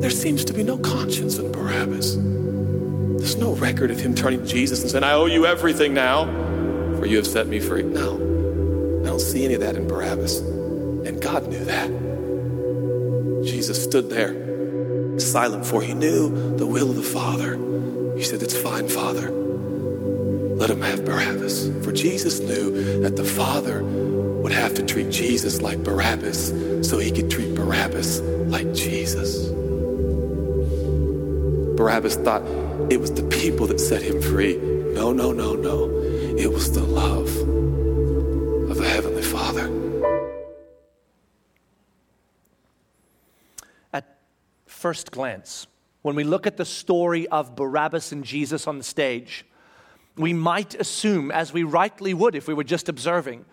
There 0.00 0.10
seems 0.10 0.44
to 0.46 0.52
be 0.52 0.64
no 0.64 0.76
conscience 0.78 1.38
in 1.38 1.52
Barabbas. 1.52 2.16
There's 2.16 3.36
no 3.36 3.54
record 3.54 3.92
of 3.92 4.00
him 4.00 4.14
turning 4.14 4.42
to 4.42 4.46
Jesus 4.46 4.82
and 4.82 4.90
saying, 4.90 5.04
I 5.04 5.12
owe 5.12 5.26
you 5.26 5.46
everything 5.46 5.94
now, 5.94 6.24
for 6.98 7.06
you 7.06 7.16
have 7.18 7.26
set 7.26 7.46
me 7.46 7.60
free. 7.60 7.84
No, 7.84 8.14
I 8.14 9.06
don't 9.06 9.20
see 9.20 9.44
any 9.44 9.54
of 9.54 9.60
that 9.60 9.76
in 9.76 9.86
Barabbas. 9.86 10.40
And 10.40 11.22
God 11.22 11.46
knew 11.46 11.64
that. 11.64 11.88
Jesus 13.44 13.82
stood 13.82 14.10
there, 14.10 15.18
silent, 15.20 15.64
for 15.66 15.82
he 15.82 15.94
knew 15.94 16.56
the 16.56 16.66
will 16.66 16.90
of 16.90 16.96
the 16.96 17.02
Father. 17.02 17.56
He 18.16 18.24
said, 18.24 18.42
It's 18.42 18.56
fine, 18.56 18.88
Father. 18.88 19.47
Let 20.58 20.70
him 20.70 20.80
have 20.80 21.04
Barabbas. 21.04 21.68
For 21.84 21.92
Jesus 21.92 22.40
knew 22.40 23.00
that 23.02 23.14
the 23.14 23.22
Father 23.22 23.84
would 23.84 24.50
have 24.50 24.74
to 24.74 24.84
treat 24.84 25.08
Jesus 25.08 25.62
like 25.62 25.84
Barabbas 25.84 26.48
so 26.88 26.98
he 26.98 27.12
could 27.12 27.30
treat 27.30 27.54
Barabbas 27.54 28.20
like 28.20 28.74
Jesus. 28.74 29.50
Barabbas 31.76 32.16
thought 32.16 32.42
it 32.90 33.00
was 33.00 33.12
the 33.12 33.22
people 33.28 33.68
that 33.68 33.78
set 33.78 34.02
him 34.02 34.20
free. 34.20 34.56
No, 34.56 35.12
no, 35.12 35.30
no, 35.30 35.54
no. 35.54 35.90
It 36.36 36.50
was 36.50 36.72
the 36.72 36.82
love 36.82 37.28
of 38.68 38.76
the 38.76 38.88
Heavenly 38.88 39.22
Father. 39.22 39.70
At 43.92 44.18
first 44.66 45.12
glance, 45.12 45.68
when 46.02 46.16
we 46.16 46.24
look 46.24 46.48
at 46.48 46.56
the 46.56 46.64
story 46.64 47.28
of 47.28 47.54
Barabbas 47.54 48.10
and 48.10 48.24
Jesus 48.24 48.66
on 48.66 48.78
the 48.78 48.84
stage, 48.84 49.44
we 50.18 50.32
might 50.32 50.74
assume, 50.74 51.30
as 51.30 51.52
we 51.52 51.62
rightly 51.62 52.14
would 52.14 52.34
if 52.34 52.48
we 52.48 52.54
were 52.54 52.64
just 52.64 52.88
observing, 52.88 53.44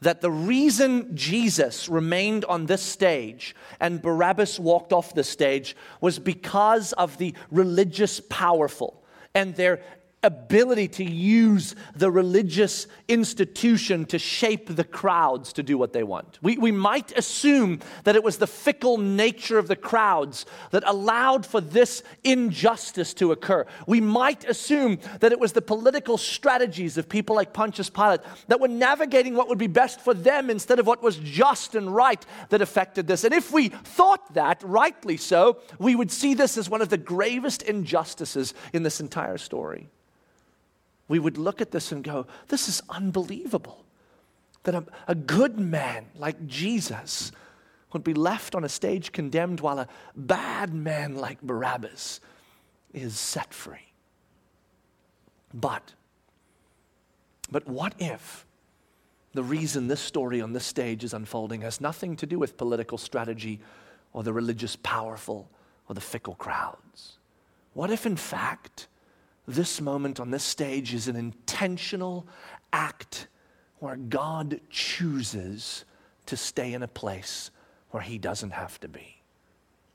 that 0.00 0.20
the 0.20 0.30
reason 0.30 1.14
Jesus 1.14 1.88
remained 1.88 2.44
on 2.46 2.66
this 2.66 2.82
stage 2.82 3.54
and 3.80 4.00
Barabbas 4.00 4.58
walked 4.58 4.92
off 4.92 5.14
the 5.14 5.24
stage 5.24 5.76
was 6.00 6.18
because 6.18 6.92
of 6.94 7.18
the 7.18 7.34
religious 7.50 8.20
powerful 8.20 9.02
and 9.34 9.54
their 9.54 9.82
ability 10.22 10.86
to 10.86 11.04
use 11.04 11.74
the 11.96 12.10
religious 12.10 12.86
institution 13.08 14.04
to 14.04 14.18
shape 14.18 14.74
the 14.76 14.84
crowds 14.84 15.54
to 15.54 15.62
do 15.62 15.78
what 15.78 15.94
they 15.94 16.02
want. 16.02 16.38
We, 16.42 16.58
we 16.58 16.72
might 16.72 17.16
assume 17.16 17.80
that 18.04 18.16
it 18.16 18.22
was 18.22 18.36
the 18.36 18.46
fickle 18.46 18.98
nature 18.98 19.58
of 19.58 19.66
the 19.66 19.76
crowds 19.76 20.44
that 20.72 20.82
allowed 20.86 21.46
for 21.46 21.60
this 21.60 22.02
injustice 22.22 23.14
to 23.14 23.32
occur. 23.32 23.64
We 23.86 24.02
might 24.02 24.44
assume 24.44 24.98
that 25.20 25.32
it 25.32 25.40
was 25.40 25.52
the 25.52 25.62
political 25.62 26.18
strategies 26.18 26.98
of 26.98 27.08
people 27.08 27.34
like 27.34 27.54
Pontius 27.54 27.88
Pilate 27.88 28.20
that 28.48 28.60
were 28.60 28.68
navigating 28.68 29.34
what 29.34 29.48
would 29.48 29.58
be 29.58 29.68
best 29.68 30.02
for 30.02 30.12
them 30.12 30.50
instead 30.50 30.78
of 30.78 30.86
what 30.86 31.02
was 31.02 31.16
just 31.16 31.74
and 31.74 31.94
right 31.94 32.24
that 32.50 32.60
affected 32.60 33.06
this. 33.06 33.24
And 33.24 33.32
if 33.32 33.52
we 33.52 33.68
thought 33.68 34.34
that, 34.34 34.62
rightly 34.62 35.16
so, 35.16 35.60
we 35.78 35.94
would 35.94 36.10
see 36.10 36.34
this 36.34 36.58
as 36.58 36.68
one 36.68 36.82
of 36.82 36.90
the 36.90 36.98
gravest 36.98 37.62
injustices 37.62 38.52
in 38.74 38.82
this 38.82 39.00
entire 39.00 39.38
story 39.38 39.88
we 41.10 41.18
would 41.18 41.36
look 41.36 41.60
at 41.60 41.72
this 41.72 41.90
and 41.90 42.04
go, 42.04 42.28
This 42.46 42.68
is 42.68 42.80
unbelievable. 42.88 43.84
That 44.62 44.76
a, 44.76 44.84
a, 45.08 45.14
good 45.16 45.58
man 45.58 46.06
like 46.14 46.46
Jesus 46.46 47.32
would 47.92 48.04
be 48.04 48.14
left 48.14 48.54
on 48.54 48.62
a 48.62 48.68
stage 48.68 49.10
condemned 49.10 49.58
while 49.60 49.80
a 49.80 49.88
bad 50.14 50.72
man 50.72 51.16
like 51.16 51.42
Barabbas 51.42 52.20
is 52.94 53.18
set 53.18 53.52
free. 53.52 53.92
But, 55.52 55.94
but 57.50 57.66
what 57.66 57.94
if 57.98 58.46
the 59.32 59.42
reason 59.42 59.88
this 59.88 60.00
story 60.00 60.40
on 60.40 60.52
this 60.52 60.66
stage 60.66 61.02
is 61.02 61.12
unfolding 61.12 61.62
has 61.62 61.80
nothing 61.80 62.14
to 62.16 62.26
do 62.26 62.38
with 62.38 62.56
political 62.56 62.98
strategy 62.98 63.60
or 64.12 64.22
the 64.22 64.32
religious 64.32 64.76
powerful 64.76 65.50
or 65.88 65.96
the 65.96 66.00
fickle 66.00 66.34
crowds? 66.34 67.18
What 67.72 67.90
if, 67.90 68.06
in 68.06 68.16
fact, 68.16 68.86
this 69.54 69.80
moment 69.80 70.20
on 70.20 70.30
this 70.30 70.44
stage 70.44 70.94
is 70.94 71.08
an 71.08 71.16
intentional 71.16 72.26
act 72.72 73.28
where 73.78 73.96
God 73.96 74.60
chooses 74.70 75.84
to 76.26 76.36
stay 76.36 76.72
in 76.72 76.82
a 76.82 76.88
place 76.88 77.50
where 77.90 78.02
he 78.02 78.18
doesn't 78.18 78.52
have 78.52 78.78
to 78.80 78.88
be. 78.88 79.22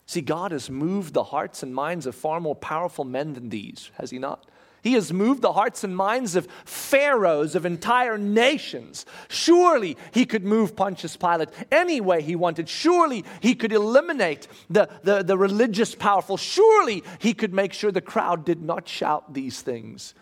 See, 0.06 0.22
God 0.22 0.52
has 0.52 0.70
moved 0.70 1.14
the 1.14 1.24
hearts 1.24 1.64
and 1.64 1.74
minds 1.74 2.06
of 2.06 2.16
far 2.16 2.40
more 2.40 2.56
powerful 2.56 3.06
men 3.06 3.34
than 3.34 3.50
these, 3.50 3.92
has 3.98 4.12
he 4.12 4.20
not? 4.20 4.46
He 4.86 4.94
has 4.94 5.12
moved 5.12 5.42
the 5.42 5.54
hearts 5.54 5.84
and 5.84 5.98
minds 5.98 6.36
of 6.36 6.48
pharaohs 6.64 7.56
of 7.56 7.66
entire 7.66 8.20
nations. 8.20 9.04
Surely 9.30 9.98
he 10.12 10.28
could 10.28 10.46
move 10.46 10.76
Pontius 10.76 11.18
Pilate 11.18 11.50
any 11.72 12.00
way 12.00 12.22
he 12.22 12.36
wanted. 12.36 12.70
Surely 12.70 13.26
he 13.42 13.56
could 13.56 13.74
eliminate 13.74 14.48
the, 14.70 14.88
the, 15.02 15.24
the 15.24 15.40
religious 15.40 15.96
powerful. 15.96 16.38
Surely 16.38 17.04
he 17.18 17.34
could 17.34 17.52
make 17.52 17.74
sure 17.74 17.92
the 17.92 18.00
crowd 18.00 18.46
did 18.46 18.62
not 18.62 18.88
shout 18.88 19.34
these 19.34 19.60
things. 19.60 20.14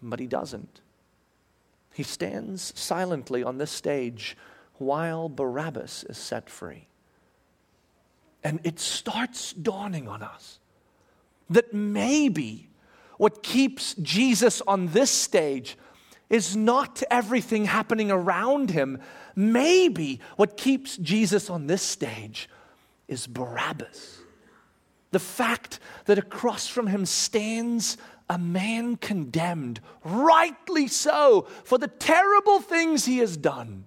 But 0.00 0.20
he 0.20 0.28
doesn't. 0.28 0.80
He 1.92 2.04
stands 2.04 2.72
silently 2.78 3.42
on 3.42 3.58
this 3.58 3.72
stage 3.72 4.36
while 4.74 5.28
Barabbas 5.28 6.04
is 6.04 6.16
set 6.16 6.48
free. 6.48 6.86
And 8.44 8.60
it 8.62 8.78
starts 8.78 9.52
dawning 9.52 10.06
on 10.06 10.22
us 10.22 10.60
that 11.50 11.74
maybe 11.74 12.68
what 13.22 13.44
keeps 13.44 13.94
Jesus 14.02 14.60
on 14.66 14.88
this 14.88 15.08
stage 15.08 15.78
is 16.28 16.56
not 16.56 17.04
everything 17.08 17.66
happening 17.66 18.10
around 18.10 18.70
him. 18.70 18.98
Maybe 19.36 20.18
what 20.34 20.56
keeps 20.56 20.96
Jesus 20.96 21.48
on 21.48 21.68
this 21.68 21.82
stage 21.82 22.48
is 23.06 23.28
Barabbas. 23.28 24.18
The 25.12 25.20
fact 25.20 25.78
that 26.06 26.18
across 26.18 26.66
from 26.66 26.88
him 26.88 27.06
stands 27.06 27.96
a 28.28 28.38
man 28.38 28.96
condemned, 28.96 29.78
rightly 30.02 30.88
so, 30.88 31.46
for 31.62 31.78
the 31.78 31.86
terrible 31.86 32.60
things 32.60 33.04
he 33.04 33.18
has 33.18 33.36
done. 33.36 33.86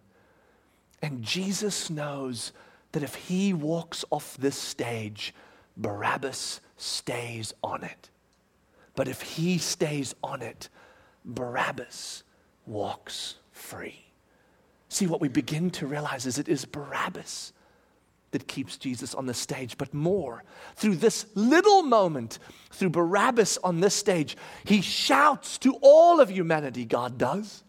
And 1.02 1.24
Jesus 1.24 1.90
knows 1.90 2.54
that 2.94 3.04
if 3.04 3.16
he 3.16 3.52
walks 3.52 4.06
off 4.12 4.38
this 4.38 4.56
stage, 4.56 5.36
Barabbas 5.76 6.62
stays 6.78 7.54
on 7.62 7.84
it. 7.84 8.12
But 8.96 9.08
if 9.08 9.22
he 9.22 9.58
stays 9.58 10.16
on 10.24 10.42
it, 10.42 10.70
Barabbas 11.24 12.24
walks 12.66 13.36
free. 13.52 14.06
See, 14.90 15.08
what 15.08 15.22
we 15.22 15.28
begin 15.28 15.70
to 15.72 15.88
realize 15.88 16.26
is 16.26 16.40
it 16.40 16.48
is 16.48 16.66
Barabbas 16.66 17.52
that 18.32 18.48
keeps 18.48 18.78
Jesus 18.78 19.16
on 19.16 19.26
the 19.26 19.34
stage, 19.34 19.78
but 19.78 19.94
more. 19.94 20.44
Through 20.76 20.98
this 20.98 21.26
little 21.36 21.84
moment, 21.84 22.40
through 22.72 22.90
Barabbas 22.90 23.58
on 23.64 23.80
this 23.80 23.96
stage, 23.96 24.38
he 24.66 24.82
shouts 24.82 25.58
to 25.60 25.78
all 25.82 26.20
of 26.20 26.30
humanity, 26.30 26.86
God 26.86 27.18
does, 27.18 27.64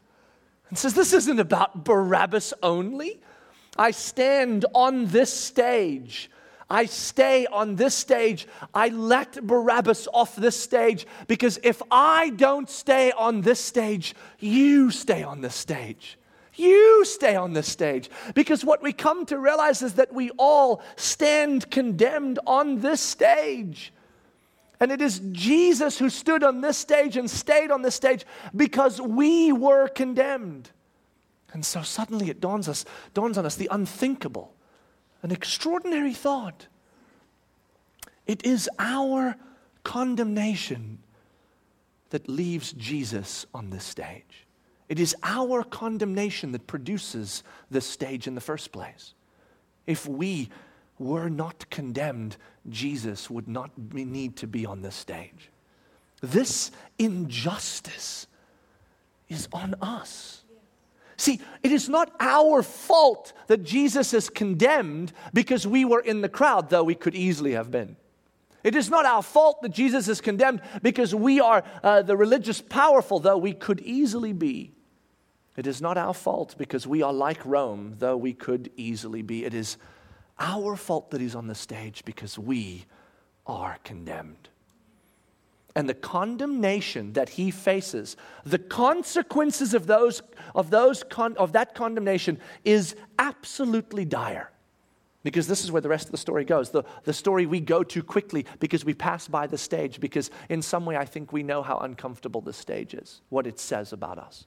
and 0.69 0.79
says, 0.79 0.95
This 0.95 1.13
isn't 1.13 1.39
about 1.39 1.85
Barabbas 1.85 2.53
only. 2.63 3.21
I 3.79 3.91
stand 3.91 4.65
on 4.75 5.07
this 5.07 5.33
stage. 5.33 6.31
I 6.69 6.87
stay 6.87 7.47
on 7.47 7.77
this 7.77 7.95
stage. 7.95 8.49
I 8.75 8.89
let 8.89 9.47
Barabbas 9.47 10.09
off 10.13 10.35
this 10.35 10.59
stage 10.59 11.07
because 11.29 11.59
if 11.63 11.81
I 11.91 12.31
don't 12.31 12.69
stay 12.69 13.13
on 13.13 13.43
this 13.43 13.61
stage, 13.61 14.15
you 14.41 14.91
stay 14.91 15.23
on 15.23 15.43
this 15.43 15.55
stage. 15.55 16.19
You 16.55 17.05
stay 17.05 17.37
on 17.37 17.53
this 17.53 17.69
stage. 17.69 18.11
Because 18.35 18.65
what 18.65 18.83
we 18.83 18.93
come 18.93 19.27
to 19.27 19.39
realize 19.39 19.83
is 19.83 19.95
that 19.95 20.13
we 20.13 20.31
all 20.39 20.83
stand 20.97 21.71
condemned 21.71 22.39
on 22.47 22.81
this 22.81 23.01
stage. 23.01 23.93
And 24.81 24.91
it 24.91 25.01
is 25.01 25.21
Jesus 25.33 25.99
who 25.99 26.11
stood 26.11 26.43
on 26.43 26.61
this 26.61 26.77
stage 26.77 27.17
and 27.17 27.31
stayed 27.31 27.71
on 27.71 27.83
this 27.83 27.95
stage 27.95 28.27
because 28.55 29.01
we 29.01 29.53
were 29.53 29.89
condemned. 29.89 30.71
And 31.53 31.65
so 31.65 31.83
suddenly 31.83 32.29
it 32.29 32.41
dawns, 32.41 32.69
us, 32.69 32.85
dawns 33.15 33.39
on 33.39 33.47
us 33.47 33.57
the 33.57 33.69
unthinkable, 33.71 34.53
an 35.23 35.31
extraordinary 35.31 36.13
thought. 36.13 36.67
It 38.27 38.45
is 38.45 38.69
our 38.79 39.37
condemnation 39.85 40.99
that 42.11 42.29
leaves 42.29 42.73
Jesus 42.73 43.47
on 43.55 43.71
this 43.71 43.85
stage. 43.85 44.47
It 44.89 45.01
is 45.01 45.17
our 45.23 45.65
condemnation 45.65 46.53
that 46.53 46.67
produces 46.67 47.43
this 47.71 47.87
stage 47.87 48.27
in 48.27 48.35
the 48.35 48.41
first 48.41 48.73
place. 48.73 49.15
If 49.87 50.07
we 50.07 50.49
were 50.99 51.29
not 51.29 51.69
condemned, 51.71 52.37
Jesus 52.69 53.29
would 53.29 53.49
not 53.49 53.91
be, 53.91 54.05
need 54.05 54.37
to 54.37 54.47
be 54.47 54.65
on 54.65 54.83
this 54.83 54.95
stage. 54.95 55.51
This 56.21 56.71
injustice 56.99 58.27
is 59.29 59.49
on 59.53 59.75
us. 59.81 60.43
See, 61.17 61.41
it 61.63 61.73
is 61.73 61.89
not 61.89 62.13
our 62.21 62.63
fault 62.63 63.33
that 63.47 63.63
Jesus 63.63 64.13
is 64.13 64.29
condemned 64.29 65.13
because 65.33 65.67
we 65.67 65.85
were 65.85 66.01
in 66.01 66.21
the 66.21 66.29
crowd, 66.29 66.69
though 66.69 66.85
we 66.85 66.95
could 66.95 67.15
easily 67.15 67.53
have 67.53 67.71
been. 67.71 67.97
It 68.63 68.75
is 68.75 68.91
not 68.91 69.07
our 69.07 69.23
fault 69.23 69.63
that 69.63 69.71
Jesus 69.71 70.09
is 70.09 70.21
condemned 70.21 70.61
because 70.83 71.15
we 71.15 71.41
are 71.41 71.63
uh, 71.83 72.03
the 72.03 72.17
religious 72.17 72.61
powerful, 72.61 73.21
though 73.21 73.39
we 73.39 73.53
could 73.53 73.81
easily 73.81 74.33
be. 74.33 74.73
It 75.57 75.67
is 75.67 75.81
not 75.81 75.97
our 75.97 76.13
fault 76.13 76.57
because 76.59 76.87
we 76.87 77.01
are 77.01 77.13
like 77.13 77.47
Rome, 77.47 77.95
though 77.99 78.17
we 78.17 78.35
could 78.35 78.71
easily 78.77 79.23
be. 79.23 79.45
It 79.45 79.55
is 79.55 79.79
our 80.39 80.77
fault 80.77 81.13
that 81.13 81.21
he's 81.21 81.35
on 81.35 81.47
the 81.47 81.55
stage 81.55 82.05
because 82.05 82.39
we 82.39 82.85
are 83.47 83.79
condemned. 83.85 84.51
And 85.77 85.87
the 85.87 85.95
condemnation 85.95 87.13
that 87.13 87.29
he 87.29 87.51
faces, 87.51 88.17
the 88.45 88.59
consequences 88.59 89.75
of, 89.75 89.87
those, 89.87 90.23
of, 90.55 90.71
those 90.71 91.05
con- 91.05 91.37
of 91.37 91.53
that 91.53 91.75
condemnation 91.75 92.39
is 92.65 92.97
absolutely 93.19 94.07
dire. 94.07 94.51
Because 95.23 95.47
this 95.47 95.63
is 95.63 95.71
where 95.71 95.83
the 95.83 95.91
rest 95.91 96.07
of 96.07 96.13
the 96.13 96.17
story 96.17 96.47
goes. 96.47 96.71
The, 96.71 96.85
the 97.05 97.13
story 97.13 97.45
we 97.45 97.61
go 97.61 97.83
to 97.83 98.03
quickly 98.03 98.47
because 98.59 98.87
we 98.87 98.95
pass 98.95 99.29
by 99.29 99.47
the 99.47 99.59
stage, 99.59 100.01
because 100.01 100.31
in 100.49 100.63
some 100.63 100.87
way 100.87 100.97
I 100.97 101.05
think 101.05 101.31
we 101.31 101.43
know 101.43 101.63
how 101.63 101.77
uncomfortable 101.79 102.41
this 102.41 102.57
stage 102.57 102.95
is, 102.95 103.21
what 103.29 103.47
it 103.47 103.61
says 103.61 103.93
about 103.93 104.19
us. 104.19 104.47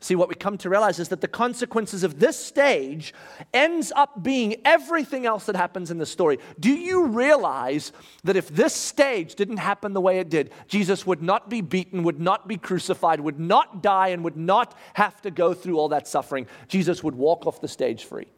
See, 0.00 0.14
what 0.14 0.28
we 0.28 0.34
come 0.34 0.58
to 0.58 0.68
realize 0.68 0.98
is 0.98 1.08
that 1.08 1.22
the 1.22 1.28
consequences 1.28 2.04
of 2.04 2.20
this 2.20 2.38
stage 2.38 3.14
ends 3.54 3.92
up 3.96 4.22
being 4.22 4.56
everything 4.64 5.24
else 5.24 5.46
that 5.46 5.56
happens 5.56 5.90
in 5.90 5.96
the 5.96 6.06
story. 6.06 6.38
Do 6.60 6.70
you 6.70 7.06
realize 7.06 7.92
that 8.22 8.36
if 8.36 8.48
this 8.48 8.74
stage 8.74 9.36
didn't 9.36 9.56
happen 9.56 9.94
the 9.94 10.00
way 10.00 10.18
it 10.18 10.28
did, 10.28 10.52
Jesus 10.68 11.06
would 11.06 11.22
not 11.22 11.48
be 11.48 11.62
beaten, 11.62 12.02
would 12.02 12.20
not 12.20 12.46
be 12.46 12.58
crucified, 12.58 13.20
would 13.20 13.40
not 13.40 13.82
die, 13.82 14.08
and 14.08 14.22
would 14.22 14.36
not 14.36 14.76
have 14.94 15.22
to 15.22 15.30
go 15.30 15.54
through 15.54 15.78
all 15.78 15.88
that 15.88 16.06
suffering? 16.06 16.46
Jesus 16.68 17.02
would 17.02 17.14
walk 17.14 17.46
off 17.46 17.62
the 17.62 17.68
stage 17.68 18.04
free. 18.04 18.28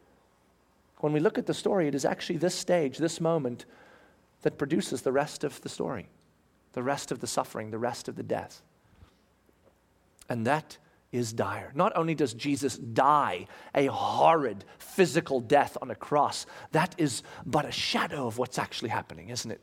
When 0.99 1.11
we 1.13 1.19
look 1.19 1.37
at 1.37 1.45
the 1.45 1.53
story, 1.53 1.87
it 1.87 1.95
is 1.95 2.05
actually 2.05 2.37
this 2.37 2.55
stage, 2.55 2.97
this 2.97 3.19
moment, 3.19 3.65
that 4.43 4.57
produces 4.57 5.01
the 5.01 5.11
rest 5.11 5.43
of 5.43 5.59
the 5.61 5.69
story, 5.69 6.07
the 6.71 6.83
rest 6.83 7.11
of 7.11 7.19
the 7.19 7.27
suffering, 7.27 7.71
the 7.71 7.77
rest 7.77 8.07
of 8.07 8.15
the 8.15 8.23
death. 8.23 8.61
And 10.29 10.47
that 10.47 10.77
is 11.11 11.33
dire. 11.33 11.71
Not 11.73 11.93
only 11.95 12.13
does 12.15 12.33
Jesus 12.33 12.77
die 12.77 13.47
a 13.73 13.87
horrid 13.87 14.63
physical 14.77 15.39
death 15.39 15.77
on 15.81 15.89
a 15.89 15.95
cross, 15.95 16.45
that 16.71 16.93
is 16.97 17.23
but 17.45 17.65
a 17.65 17.71
shadow 17.71 18.27
of 18.27 18.37
what's 18.37 18.59
actually 18.59 18.89
happening, 18.89 19.29
isn't 19.29 19.49
it? 19.49 19.61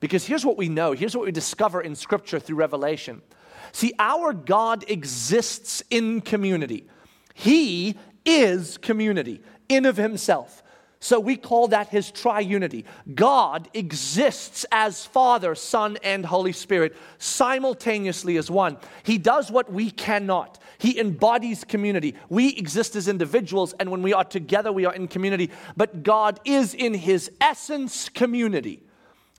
Because 0.00 0.26
here's 0.26 0.44
what 0.44 0.58
we 0.58 0.68
know, 0.68 0.92
here's 0.92 1.16
what 1.16 1.24
we 1.24 1.32
discover 1.32 1.80
in 1.80 1.94
Scripture 1.94 2.40
through 2.40 2.56
Revelation. 2.56 3.22
See, 3.70 3.92
our 3.98 4.32
God 4.32 4.84
exists 4.88 5.82
in 5.90 6.20
community, 6.20 6.86
He 7.34 7.96
is 8.24 8.76
community 8.78 9.40
in 9.68 9.86
of 9.86 9.96
Himself. 9.96 10.62
So 11.02 11.18
we 11.18 11.36
call 11.36 11.66
that 11.68 11.88
his 11.88 12.12
triunity. 12.12 12.84
God 13.12 13.68
exists 13.74 14.64
as 14.70 15.04
Father, 15.04 15.56
Son, 15.56 15.98
and 16.04 16.24
Holy 16.24 16.52
Spirit 16.52 16.96
simultaneously 17.18 18.36
as 18.36 18.48
one. 18.48 18.78
He 19.02 19.18
does 19.18 19.50
what 19.50 19.72
we 19.72 19.90
cannot. 19.90 20.62
He 20.78 21.00
embodies 21.00 21.64
community. 21.64 22.14
We 22.28 22.54
exist 22.54 22.94
as 22.94 23.08
individuals, 23.08 23.74
and 23.80 23.90
when 23.90 24.02
we 24.02 24.12
are 24.12 24.22
together, 24.22 24.70
we 24.70 24.84
are 24.84 24.94
in 24.94 25.08
community. 25.08 25.50
But 25.76 26.04
God 26.04 26.38
is 26.44 26.72
in 26.72 26.94
his 26.94 27.32
essence 27.40 28.08
community. 28.08 28.84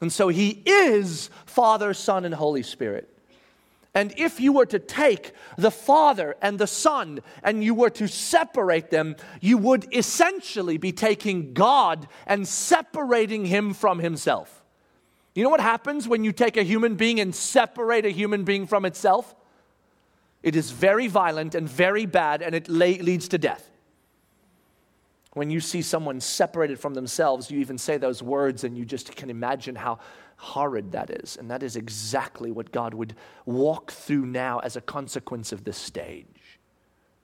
And 0.02 0.12
so 0.12 0.28
he 0.28 0.62
is 0.66 1.30
Father, 1.46 1.94
Son, 1.94 2.26
and 2.26 2.36
Holy 2.36 2.64
Spirit. 2.64 3.13
And 3.96 4.14
if 4.18 4.40
you 4.40 4.54
were 4.54 4.66
to 4.68 4.80
take 4.80 5.34
the 5.56 5.70
Father 5.70 6.36
and 6.42 6.58
the 6.58 6.68
Son 6.68 7.20
and 7.44 7.64
you 7.64 7.76
were 7.76 7.92
to 7.92 8.08
separate 8.08 8.90
them, 8.90 9.16
you 9.40 9.58
would 9.60 9.88
essentially 9.94 10.78
be 10.78 10.92
taking 10.92 11.54
God 11.54 12.08
and 12.26 12.48
separating 12.48 13.46
him 13.46 13.74
from 13.74 14.00
himself. 14.00 14.64
You 15.36 15.44
know 15.44 15.50
what 15.50 15.60
happens 15.60 16.08
when 16.08 16.24
you 16.24 16.32
take 16.32 16.58
a 16.58 16.64
human 16.64 16.96
being 16.96 17.20
and 17.20 17.34
separate 17.34 18.06
a 18.06 18.10
human 18.10 18.44
being 18.44 18.66
from 18.66 18.86
itself? 18.86 19.36
It 20.42 20.56
is 20.56 20.72
very 20.72 21.08
violent 21.08 21.56
and 21.56 21.70
very 21.70 22.06
bad, 22.06 22.42
and 22.42 22.54
it 22.54 22.68
leads 22.68 23.28
to 23.30 23.38
death. 23.38 23.70
When 25.34 25.50
you 25.50 25.60
see 25.60 25.82
someone 25.82 26.20
separated 26.20 26.80
from 26.80 26.94
themselves, 26.94 27.50
you 27.50 27.60
even 27.60 27.78
say 27.78 27.98
those 27.98 28.22
words, 28.22 28.64
and 28.64 28.78
you 28.78 28.86
just 28.86 29.16
can 29.16 29.30
imagine 29.30 29.76
how 29.76 30.00
horrid 30.38 30.92
that 30.92 31.10
is. 31.10 31.38
And 31.38 31.50
that 31.50 31.64
is 31.64 31.76
exactly 31.76 32.52
what 32.52 32.72
God 32.72 32.94
would 32.94 33.16
walk 33.46 33.92
through 33.92 34.28
now 34.28 34.60
as 34.60 34.76
a 34.76 34.82
consequence 34.82 35.52
of 35.52 35.64
this 35.64 35.78
stage. 35.78 36.60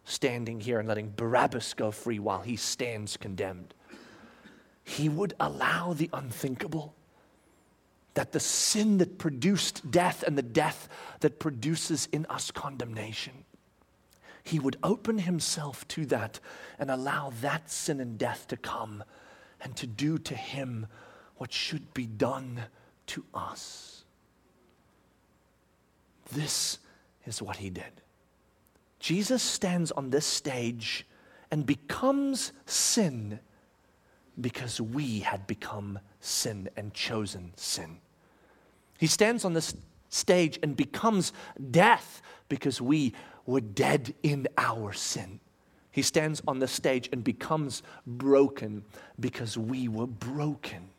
Standing 0.06 0.60
here 0.60 0.80
and 0.80 0.88
letting 0.88 1.14
Barabbas 1.16 1.76
go 1.76 1.92
free 1.92 2.18
while 2.18 2.42
he 2.42 2.56
stands 2.56 3.16
condemned. 3.16 3.76
He 4.84 5.08
would 5.08 5.36
allow 5.40 5.94
the 5.94 6.10
unthinkable. 6.12 6.96
That 8.16 8.32
the 8.32 8.40
sin 8.40 8.98
that 8.98 9.20
produced 9.20 9.92
death 9.92 10.24
and 10.26 10.36
the 10.36 10.42
death 10.42 10.90
that 11.20 11.40
produces 11.40 12.10
in 12.12 12.26
us 12.26 12.50
condemnation, 12.50 13.46
he 14.50 14.60
would 14.60 14.78
open 14.84 15.20
himself 15.20 15.88
to 15.90 16.06
that 16.08 16.40
and 16.80 16.90
allow 16.90 17.32
that 17.42 17.70
sin 17.70 18.00
and 18.00 18.18
death 18.18 18.48
to 18.48 18.58
come 18.58 19.04
and 19.62 19.76
to 19.76 19.86
do 19.86 20.18
to 20.18 20.36
him 20.36 20.88
what 21.38 21.54
should 21.54 21.94
be 21.94 22.06
done 22.06 22.62
to 23.08 23.24
us. 23.34 24.04
This 26.32 26.80
is 27.26 27.42
what 27.42 27.58
he 27.58 27.70
did. 27.70 28.02
Jesus 29.00 29.42
stands 29.44 29.92
on 29.92 30.10
this 30.10 30.26
stage 30.26 31.06
and 31.52 31.66
becomes 31.66 32.52
sin 32.66 33.40
because 34.40 34.82
we 34.82 35.20
had 35.20 35.46
become 35.48 36.00
sin 36.20 36.70
and 36.76 36.94
chosen 36.94 37.52
sin. 37.56 37.98
He 38.98 39.08
stands 39.08 39.46
on 39.46 39.54
this 39.54 39.76
stage 40.10 40.60
and 40.64 40.76
becomes 40.76 41.34
death 41.72 42.22
because 42.50 42.82
we 42.82 43.14
were 43.50 43.62
dead 43.62 44.14
in 44.24 44.48
our 44.58 44.94
sin. 44.94 45.40
He 45.92 46.02
stands 46.02 46.42
on 46.48 46.60
the 46.60 46.68
stage 46.68 47.10
and 47.12 47.24
becomes 47.24 47.84
broken 48.06 48.84
because 49.20 49.58
we 49.58 49.88
were 49.88 50.08
broken 50.08 50.90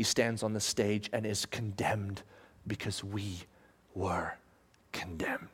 he 0.00 0.04
stands 0.04 0.42
on 0.42 0.54
the 0.54 0.60
stage 0.60 1.10
and 1.12 1.26
is 1.26 1.44
condemned 1.44 2.22
because 2.66 3.04
we 3.04 3.40
were 3.94 4.32
condemned. 4.92 5.48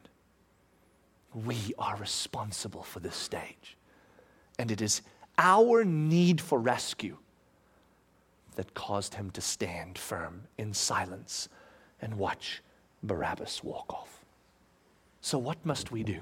We 1.34 1.74
are 1.80 1.96
responsible 1.96 2.84
for 2.84 3.00
this 3.00 3.16
stage. 3.16 3.76
And 4.56 4.70
it 4.70 4.80
is 4.80 5.02
our 5.36 5.84
need 5.84 6.40
for 6.40 6.60
rescue 6.60 7.16
that 8.54 8.72
caused 8.74 9.14
him 9.14 9.30
to 9.32 9.40
stand 9.40 9.98
firm 9.98 10.42
in 10.58 10.72
silence 10.72 11.48
and 12.00 12.14
watch 12.14 12.62
Barabbas 13.02 13.64
walk 13.64 13.92
off. 13.92 14.24
So, 15.26 15.38
what 15.38 15.66
must 15.66 15.90
we 15.90 16.04
do 16.04 16.20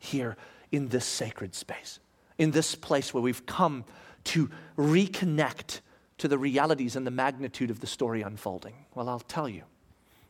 here 0.00 0.36
in 0.72 0.88
this 0.88 1.04
sacred 1.04 1.54
space, 1.54 2.00
in 2.38 2.50
this 2.50 2.74
place 2.74 3.14
where 3.14 3.22
we've 3.22 3.46
come 3.46 3.84
to 4.24 4.50
reconnect 4.76 5.78
to 6.18 6.26
the 6.26 6.36
realities 6.36 6.96
and 6.96 7.06
the 7.06 7.12
magnitude 7.12 7.70
of 7.70 7.78
the 7.78 7.86
story 7.86 8.20
unfolding? 8.22 8.74
Well, 8.96 9.08
I'll 9.08 9.20
tell 9.20 9.48
you. 9.48 9.62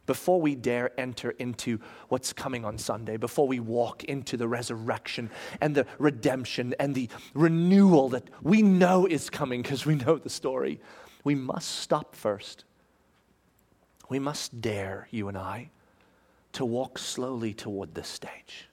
Before 0.04 0.42
we 0.42 0.54
dare 0.54 0.90
enter 1.00 1.30
into 1.30 1.80
what's 2.10 2.34
coming 2.34 2.66
on 2.66 2.76
Sunday, 2.76 3.16
before 3.16 3.48
we 3.48 3.60
walk 3.60 4.04
into 4.04 4.36
the 4.36 4.46
resurrection 4.46 5.30
and 5.62 5.74
the 5.74 5.86
redemption 5.98 6.74
and 6.78 6.94
the 6.94 7.08
renewal 7.32 8.10
that 8.10 8.28
we 8.42 8.60
know 8.60 9.06
is 9.06 9.30
coming 9.30 9.62
because 9.62 9.86
we 9.86 9.94
know 9.94 10.18
the 10.18 10.28
story, 10.28 10.82
we 11.24 11.34
must 11.34 11.76
stop 11.76 12.14
first. 12.14 12.64
We 14.10 14.18
must 14.18 14.60
dare, 14.60 15.08
you 15.10 15.28
and 15.28 15.38
I, 15.38 15.70
to 16.52 16.64
walk 16.64 16.98
slowly 16.98 17.54
toward 17.54 17.94
this 17.94 18.08
stage. 18.08 18.68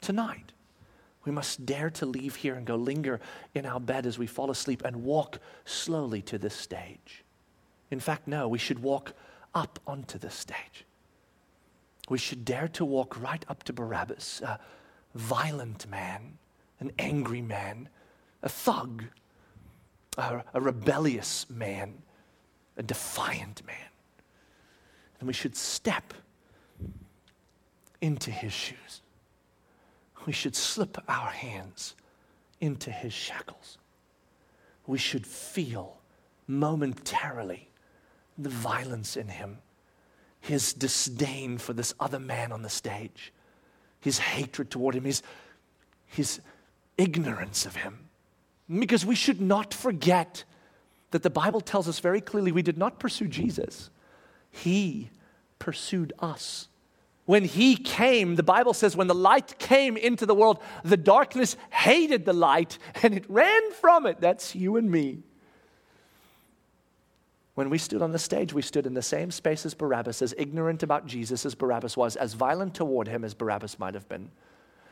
Tonight, 0.00 0.52
we 1.24 1.32
must 1.32 1.66
dare 1.66 1.90
to 1.90 2.06
leave 2.06 2.36
here 2.36 2.54
and 2.54 2.64
go 2.64 2.76
linger 2.76 3.20
in 3.54 3.66
our 3.66 3.80
bed 3.80 4.06
as 4.06 4.18
we 4.18 4.26
fall 4.26 4.50
asleep 4.50 4.82
and 4.84 5.02
walk 5.02 5.38
slowly 5.64 6.22
to 6.22 6.38
this 6.38 6.54
stage. 6.54 7.24
In 7.90 8.00
fact, 8.00 8.28
no, 8.28 8.48
we 8.48 8.58
should 8.58 8.78
walk 8.78 9.12
up 9.54 9.80
onto 9.86 10.18
this 10.18 10.34
stage. 10.34 10.84
We 12.08 12.18
should 12.18 12.44
dare 12.44 12.68
to 12.68 12.84
walk 12.84 13.20
right 13.20 13.44
up 13.48 13.64
to 13.64 13.72
Barabbas, 13.72 14.40
a 14.42 14.60
violent 15.14 15.88
man, 15.88 16.38
an 16.78 16.92
angry 16.98 17.42
man, 17.42 17.88
a 18.42 18.48
thug, 18.48 19.04
a, 20.16 20.44
a 20.54 20.60
rebellious 20.60 21.46
man, 21.50 22.02
a 22.76 22.82
defiant 22.82 23.66
man. 23.66 23.76
And 25.18 25.26
we 25.26 25.32
should 25.32 25.56
step 25.56 26.14
into 28.06 28.30
his 28.30 28.52
shoes. 28.52 29.02
We 30.26 30.32
should 30.32 30.54
slip 30.54 30.96
our 31.08 31.30
hands 31.30 31.96
into 32.60 32.90
his 32.90 33.12
shackles. 33.12 33.78
We 34.86 34.98
should 34.98 35.26
feel 35.26 35.98
momentarily 36.46 37.68
the 38.38 38.48
violence 38.48 39.16
in 39.16 39.26
him, 39.26 39.58
his 40.40 40.72
disdain 40.72 41.58
for 41.58 41.72
this 41.72 41.94
other 41.98 42.20
man 42.20 42.52
on 42.52 42.62
the 42.62 42.68
stage, 42.68 43.32
his 44.00 44.18
hatred 44.18 44.70
toward 44.70 44.94
him, 44.94 45.04
his, 45.04 45.22
his 46.06 46.40
ignorance 46.96 47.66
of 47.66 47.74
him. 47.74 47.98
Because 48.72 49.04
we 49.04 49.16
should 49.16 49.40
not 49.40 49.74
forget 49.74 50.44
that 51.10 51.24
the 51.24 51.30
Bible 51.30 51.60
tells 51.60 51.88
us 51.88 51.98
very 51.98 52.20
clearly 52.20 52.52
we 52.52 52.62
did 52.62 52.78
not 52.78 53.00
pursue 53.00 53.26
Jesus, 53.26 53.90
He 54.50 55.10
pursued 55.58 56.12
us. 56.20 56.68
When 57.26 57.44
He 57.44 57.76
came, 57.76 58.36
the 58.36 58.42
Bible 58.42 58.72
says, 58.72 58.96
when 58.96 59.08
the 59.08 59.14
light 59.14 59.58
came 59.58 59.96
into 59.96 60.26
the 60.26 60.34
world, 60.34 60.62
the 60.84 60.96
darkness 60.96 61.56
hated 61.70 62.24
the 62.24 62.32
light 62.32 62.78
and 63.02 63.14
it 63.14 63.26
ran 63.28 63.72
from 63.72 64.06
it. 64.06 64.20
That's 64.20 64.54
you 64.54 64.76
and 64.76 64.90
me. 64.90 65.22
When 67.56 67.70
we 67.70 67.78
stood 67.78 68.02
on 68.02 68.12
the 68.12 68.18
stage, 68.18 68.52
we 68.52 68.60
stood 68.60 68.84
in 68.86 68.92
the 68.92 69.02
same 69.02 69.30
space 69.30 69.64
as 69.64 69.72
Barabbas, 69.72 70.20
as 70.20 70.34
ignorant 70.36 70.82
about 70.82 71.06
Jesus 71.06 71.46
as 71.46 71.54
Barabbas 71.54 71.96
was, 71.96 72.14
as 72.14 72.34
violent 72.34 72.74
toward 72.74 73.08
him 73.08 73.24
as 73.24 73.32
Barabbas 73.32 73.78
might 73.78 73.94
have 73.94 74.08
been. 74.10 74.30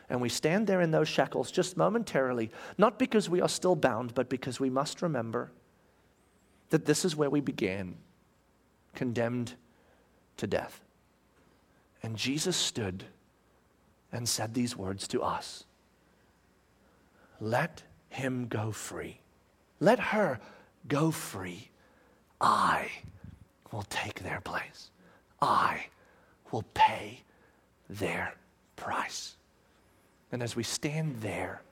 And 0.08 0.20
we 0.20 0.30
stand 0.30 0.66
there 0.66 0.80
in 0.80 0.90
those 0.90 1.08
shackles 1.08 1.50
just 1.50 1.76
momentarily, 1.76 2.50
not 2.78 2.98
because 2.98 3.28
we 3.28 3.42
are 3.42 3.48
still 3.48 3.76
bound, 3.76 4.14
but 4.14 4.30
because 4.30 4.60
we 4.60 4.70
must 4.70 5.02
remember 5.02 5.52
that 6.70 6.86
this 6.86 7.04
is 7.04 7.14
where 7.14 7.30
we 7.30 7.40
began, 7.40 7.96
condemned 8.94 9.54
to 10.38 10.46
death. 10.46 10.83
And 12.04 12.18
Jesus 12.18 12.54
stood 12.54 13.04
and 14.12 14.28
said 14.28 14.52
these 14.52 14.76
words 14.76 15.08
to 15.08 15.22
us 15.22 15.64
Let 17.40 17.82
him 18.10 18.46
go 18.46 18.72
free. 18.72 19.20
Let 19.80 19.98
her 19.98 20.38
go 20.86 21.10
free 21.10 21.70
I 22.42 22.90
will 23.72 23.86
take 23.88 24.22
their 24.22 24.42
place. 24.42 24.90
I 25.40 25.86
will 26.52 26.66
pay 26.74 27.22
their 27.88 28.34
price. 28.76 29.36
And 30.30 30.42
as 30.42 30.54
we 30.54 30.62
stand 30.62 31.22
there, 31.22 31.62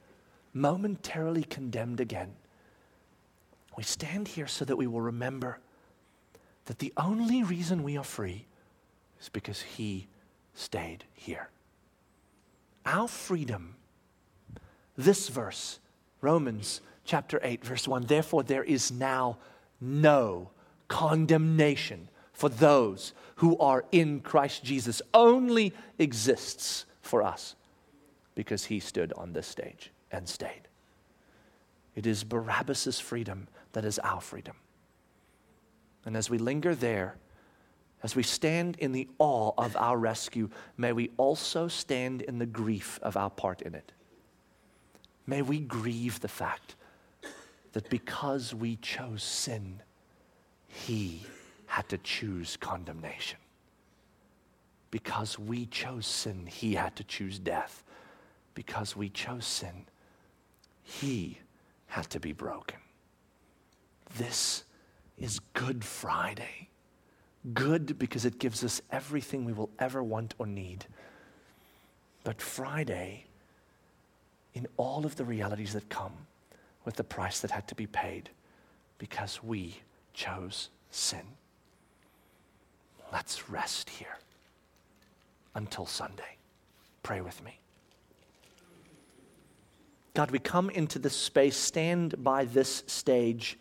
momentarily 0.54 1.44
condemned 1.44 2.00
again, 2.00 2.32
we 3.76 3.82
stand 3.82 4.28
here 4.28 4.46
so 4.46 4.64
that 4.64 4.76
we 4.76 4.86
will 4.86 5.02
remember 5.02 5.58
that 6.64 6.78
the 6.78 6.94
only 6.96 7.42
reason 7.42 7.82
we 7.82 7.98
are 7.98 8.04
free 8.04 8.46
is 9.20 9.28
because 9.28 9.60
He 9.60 10.06
stayed 10.54 11.04
here. 11.14 11.48
Our 12.84 13.08
freedom, 13.08 13.76
this 14.96 15.28
verse, 15.28 15.78
Romans 16.20 16.80
chapter 17.04 17.40
8, 17.42 17.64
verse 17.64 17.88
1, 17.88 18.06
therefore 18.06 18.42
there 18.42 18.64
is 18.64 18.90
now 18.90 19.38
no 19.80 20.50
condemnation 20.88 22.08
for 22.32 22.48
those 22.48 23.12
who 23.36 23.56
are 23.58 23.84
in 23.92 24.20
Christ 24.20 24.64
Jesus 24.64 25.02
only 25.14 25.72
exists 25.98 26.84
for 27.00 27.22
us 27.22 27.54
because 28.34 28.66
he 28.66 28.80
stood 28.80 29.12
on 29.14 29.32
this 29.32 29.46
stage 29.46 29.90
and 30.10 30.28
stayed. 30.28 30.62
It 31.94 32.06
is 32.06 32.24
Barabbas' 32.24 33.00
freedom 33.00 33.48
that 33.72 33.84
is 33.84 33.98
our 34.00 34.20
freedom. 34.20 34.56
And 36.04 36.16
as 36.16 36.30
we 36.30 36.38
linger 36.38 36.74
there, 36.74 37.16
as 38.02 38.16
we 38.16 38.22
stand 38.22 38.76
in 38.78 38.92
the 38.92 39.08
awe 39.18 39.52
of 39.56 39.76
our 39.76 39.96
rescue, 39.96 40.50
may 40.76 40.92
we 40.92 41.10
also 41.16 41.68
stand 41.68 42.22
in 42.22 42.38
the 42.38 42.46
grief 42.46 42.98
of 43.02 43.16
our 43.16 43.30
part 43.30 43.62
in 43.62 43.74
it. 43.74 43.92
May 45.26 45.42
we 45.42 45.60
grieve 45.60 46.20
the 46.20 46.28
fact 46.28 46.74
that 47.72 47.88
because 47.88 48.54
we 48.54 48.76
chose 48.76 49.22
sin, 49.22 49.80
he 50.66 51.24
had 51.66 51.88
to 51.90 51.98
choose 51.98 52.56
condemnation. 52.56 53.38
Because 54.90 55.38
we 55.38 55.66
chose 55.66 56.06
sin, 56.06 56.46
he 56.46 56.74
had 56.74 56.96
to 56.96 57.04
choose 57.04 57.38
death. 57.38 57.84
Because 58.54 58.96
we 58.96 59.08
chose 59.08 59.46
sin, 59.46 59.86
he 60.82 61.38
had 61.86 62.10
to 62.10 62.20
be 62.20 62.32
broken. 62.32 62.78
This 64.18 64.64
is 65.16 65.38
Good 65.54 65.84
Friday. 65.84 66.68
Good 67.52 67.98
because 67.98 68.24
it 68.24 68.38
gives 68.38 68.62
us 68.62 68.80
everything 68.90 69.44
we 69.44 69.52
will 69.52 69.70
ever 69.78 70.02
want 70.02 70.34
or 70.38 70.46
need. 70.46 70.86
But 72.22 72.40
Friday, 72.40 73.24
in 74.54 74.68
all 74.76 75.04
of 75.04 75.16
the 75.16 75.24
realities 75.24 75.72
that 75.72 75.88
come 75.88 76.12
with 76.84 76.94
the 76.96 77.04
price 77.04 77.40
that 77.40 77.50
had 77.50 77.66
to 77.68 77.74
be 77.74 77.86
paid, 77.86 78.30
because 78.98 79.42
we 79.42 79.80
chose 80.14 80.68
sin. 80.90 81.22
Let's 83.12 83.50
rest 83.50 83.90
here 83.90 84.18
until 85.54 85.86
Sunday. 85.86 86.36
Pray 87.02 87.20
with 87.20 87.42
me. 87.44 87.58
God, 90.14 90.30
we 90.30 90.38
come 90.38 90.70
into 90.70 90.98
this 90.98 91.16
space, 91.16 91.56
stand 91.56 92.22
by 92.22 92.44
this 92.44 92.84
stage, 92.86 93.58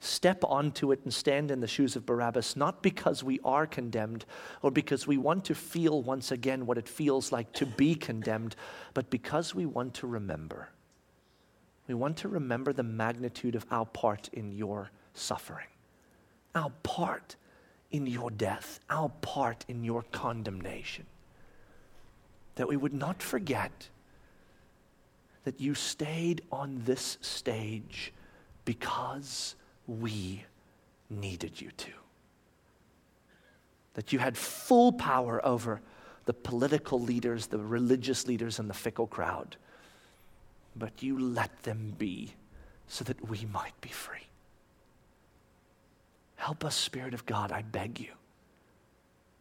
step 0.00 0.42
onto 0.44 0.90
it, 0.92 1.00
and 1.04 1.14
stand 1.14 1.50
in 1.50 1.60
the 1.60 1.68
shoes 1.68 1.94
of 1.94 2.04
Barabbas, 2.04 2.56
not 2.56 2.82
because 2.82 3.22
we 3.22 3.38
are 3.44 3.66
condemned 3.66 4.24
or 4.62 4.70
because 4.70 5.06
we 5.06 5.16
want 5.16 5.44
to 5.44 5.54
feel 5.54 6.02
once 6.02 6.32
again 6.32 6.66
what 6.66 6.78
it 6.78 6.88
feels 6.88 7.30
like 7.30 7.52
to 7.52 7.66
be 7.66 7.94
condemned, 7.94 8.56
but 8.94 9.10
because 9.10 9.54
we 9.54 9.66
want 9.66 9.94
to 9.94 10.06
remember. 10.06 10.70
We 11.86 11.94
want 11.94 12.16
to 12.18 12.28
remember 12.28 12.72
the 12.72 12.82
magnitude 12.82 13.54
of 13.54 13.66
our 13.70 13.86
part 13.86 14.28
in 14.32 14.52
your 14.52 14.90
suffering 15.12 15.66
our 16.54 16.70
part 16.82 17.36
in 17.90 18.06
your 18.06 18.30
death, 18.30 18.80
our 18.88 19.08
part 19.08 19.64
in 19.68 19.84
your 19.84 20.02
condemnation. 20.12 21.06
That 22.56 22.68
we 22.68 22.76
would 22.76 22.94
not 22.94 23.22
forget 23.22 23.88
that 25.44 25.60
you 25.60 25.74
stayed 25.74 26.42
on 26.52 26.82
this 26.84 27.18
stage 27.20 28.12
because 28.64 29.54
we 29.86 30.44
needed 31.08 31.60
you 31.60 31.70
to. 31.76 31.90
That 33.94 34.12
you 34.12 34.18
had 34.18 34.36
full 34.36 34.92
power 34.92 35.44
over 35.44 35.80
the 36.26 36.32
political 36.32 37.00
leaders, 37.00 37.46
the 37.46 37.58
religious 37.58 38.26
leaders, 38.26 38.58
and 38.58 38.70
the 38.70 38.74
fickle 38.74 39.06
crowd. 39.06 39.56
But 40.76 41.02
you 41.02 41.18
let 41.18 41.64
them 41.64 41.94
be 41.98 42.34
so 42.86 43.04
that 43.04 43.28
we 43.28 43.46
might 43.52 43.78
be 43.80 43.88
free. 43.88 44.26
Help 46.36 46.64
us, 46.64 46.74
Spirit 46.74 47.14
of 47.14 47.26
God, 47.26 47.52
I 47.52 47.62
beg 47.62 48.00
you, 48.00 48.12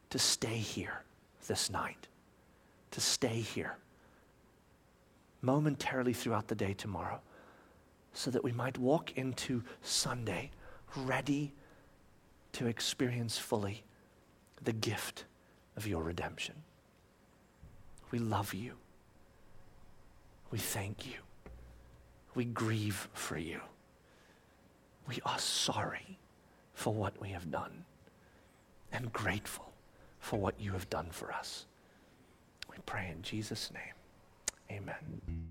to 0.09 0.19
stay 0.19 0.57
here 0.57 1.03
this 1.47 1.69
night, 1.69 2.07
to 2.91 3.01
stay 3.01 3.39
here 3.39 3.77
momentarily 5.41 6.13
throughout 6.13 6.47
the 6.47 6.55
day 6.55 6.73
tomorrow, 6.73 7.21
so 8.19 8.29
that 8.29 8.43
we 8.43 8.51
might 8.51 8.77
walk 8.77 9.17
into 9.17 9.63
Sunday 9.81 10.51
ready 10.93 11.53
to 12.51 12.67
experience 12.67 13.37
fully 13.37 13.81
the 14.61 14.73
gift 14.73 15.23
of 15.77 15.87
your 15.87 16.03
redemption. 16.03 16.55
We 18.11 18.19
love 18.19 18.53
you. 18.53 18.73
We 20.51 20.57
thank 20.59 21.07
you. 21.07 21.13
We 22.35 22.43
grieve 22.43 23.07
for 23.13 23.37
you. 23.37 23.61
We 25.07 25.19
are 25.25 25.39
sorry 25.39 26.19
for 26.73 26.93
what 26.93 27.21
we 27.21 27.29
have 27.29 27.49
done 27.49 27.85
and 28.91 29.13
grateful 29.13 29.71
for 30.19 30.37
what 30.37 30.59
you 30.59 30.73
have 30.73 30.89
done 30.89 31.07
for 31.09 31.31
us. 31.31 31.67
We 32.69 32.75
pray 32.85 33.13
in 33.15 33.21
Jesus' 33.21 33.71
name. 33.73 34.77
Amen. 34.77 35.47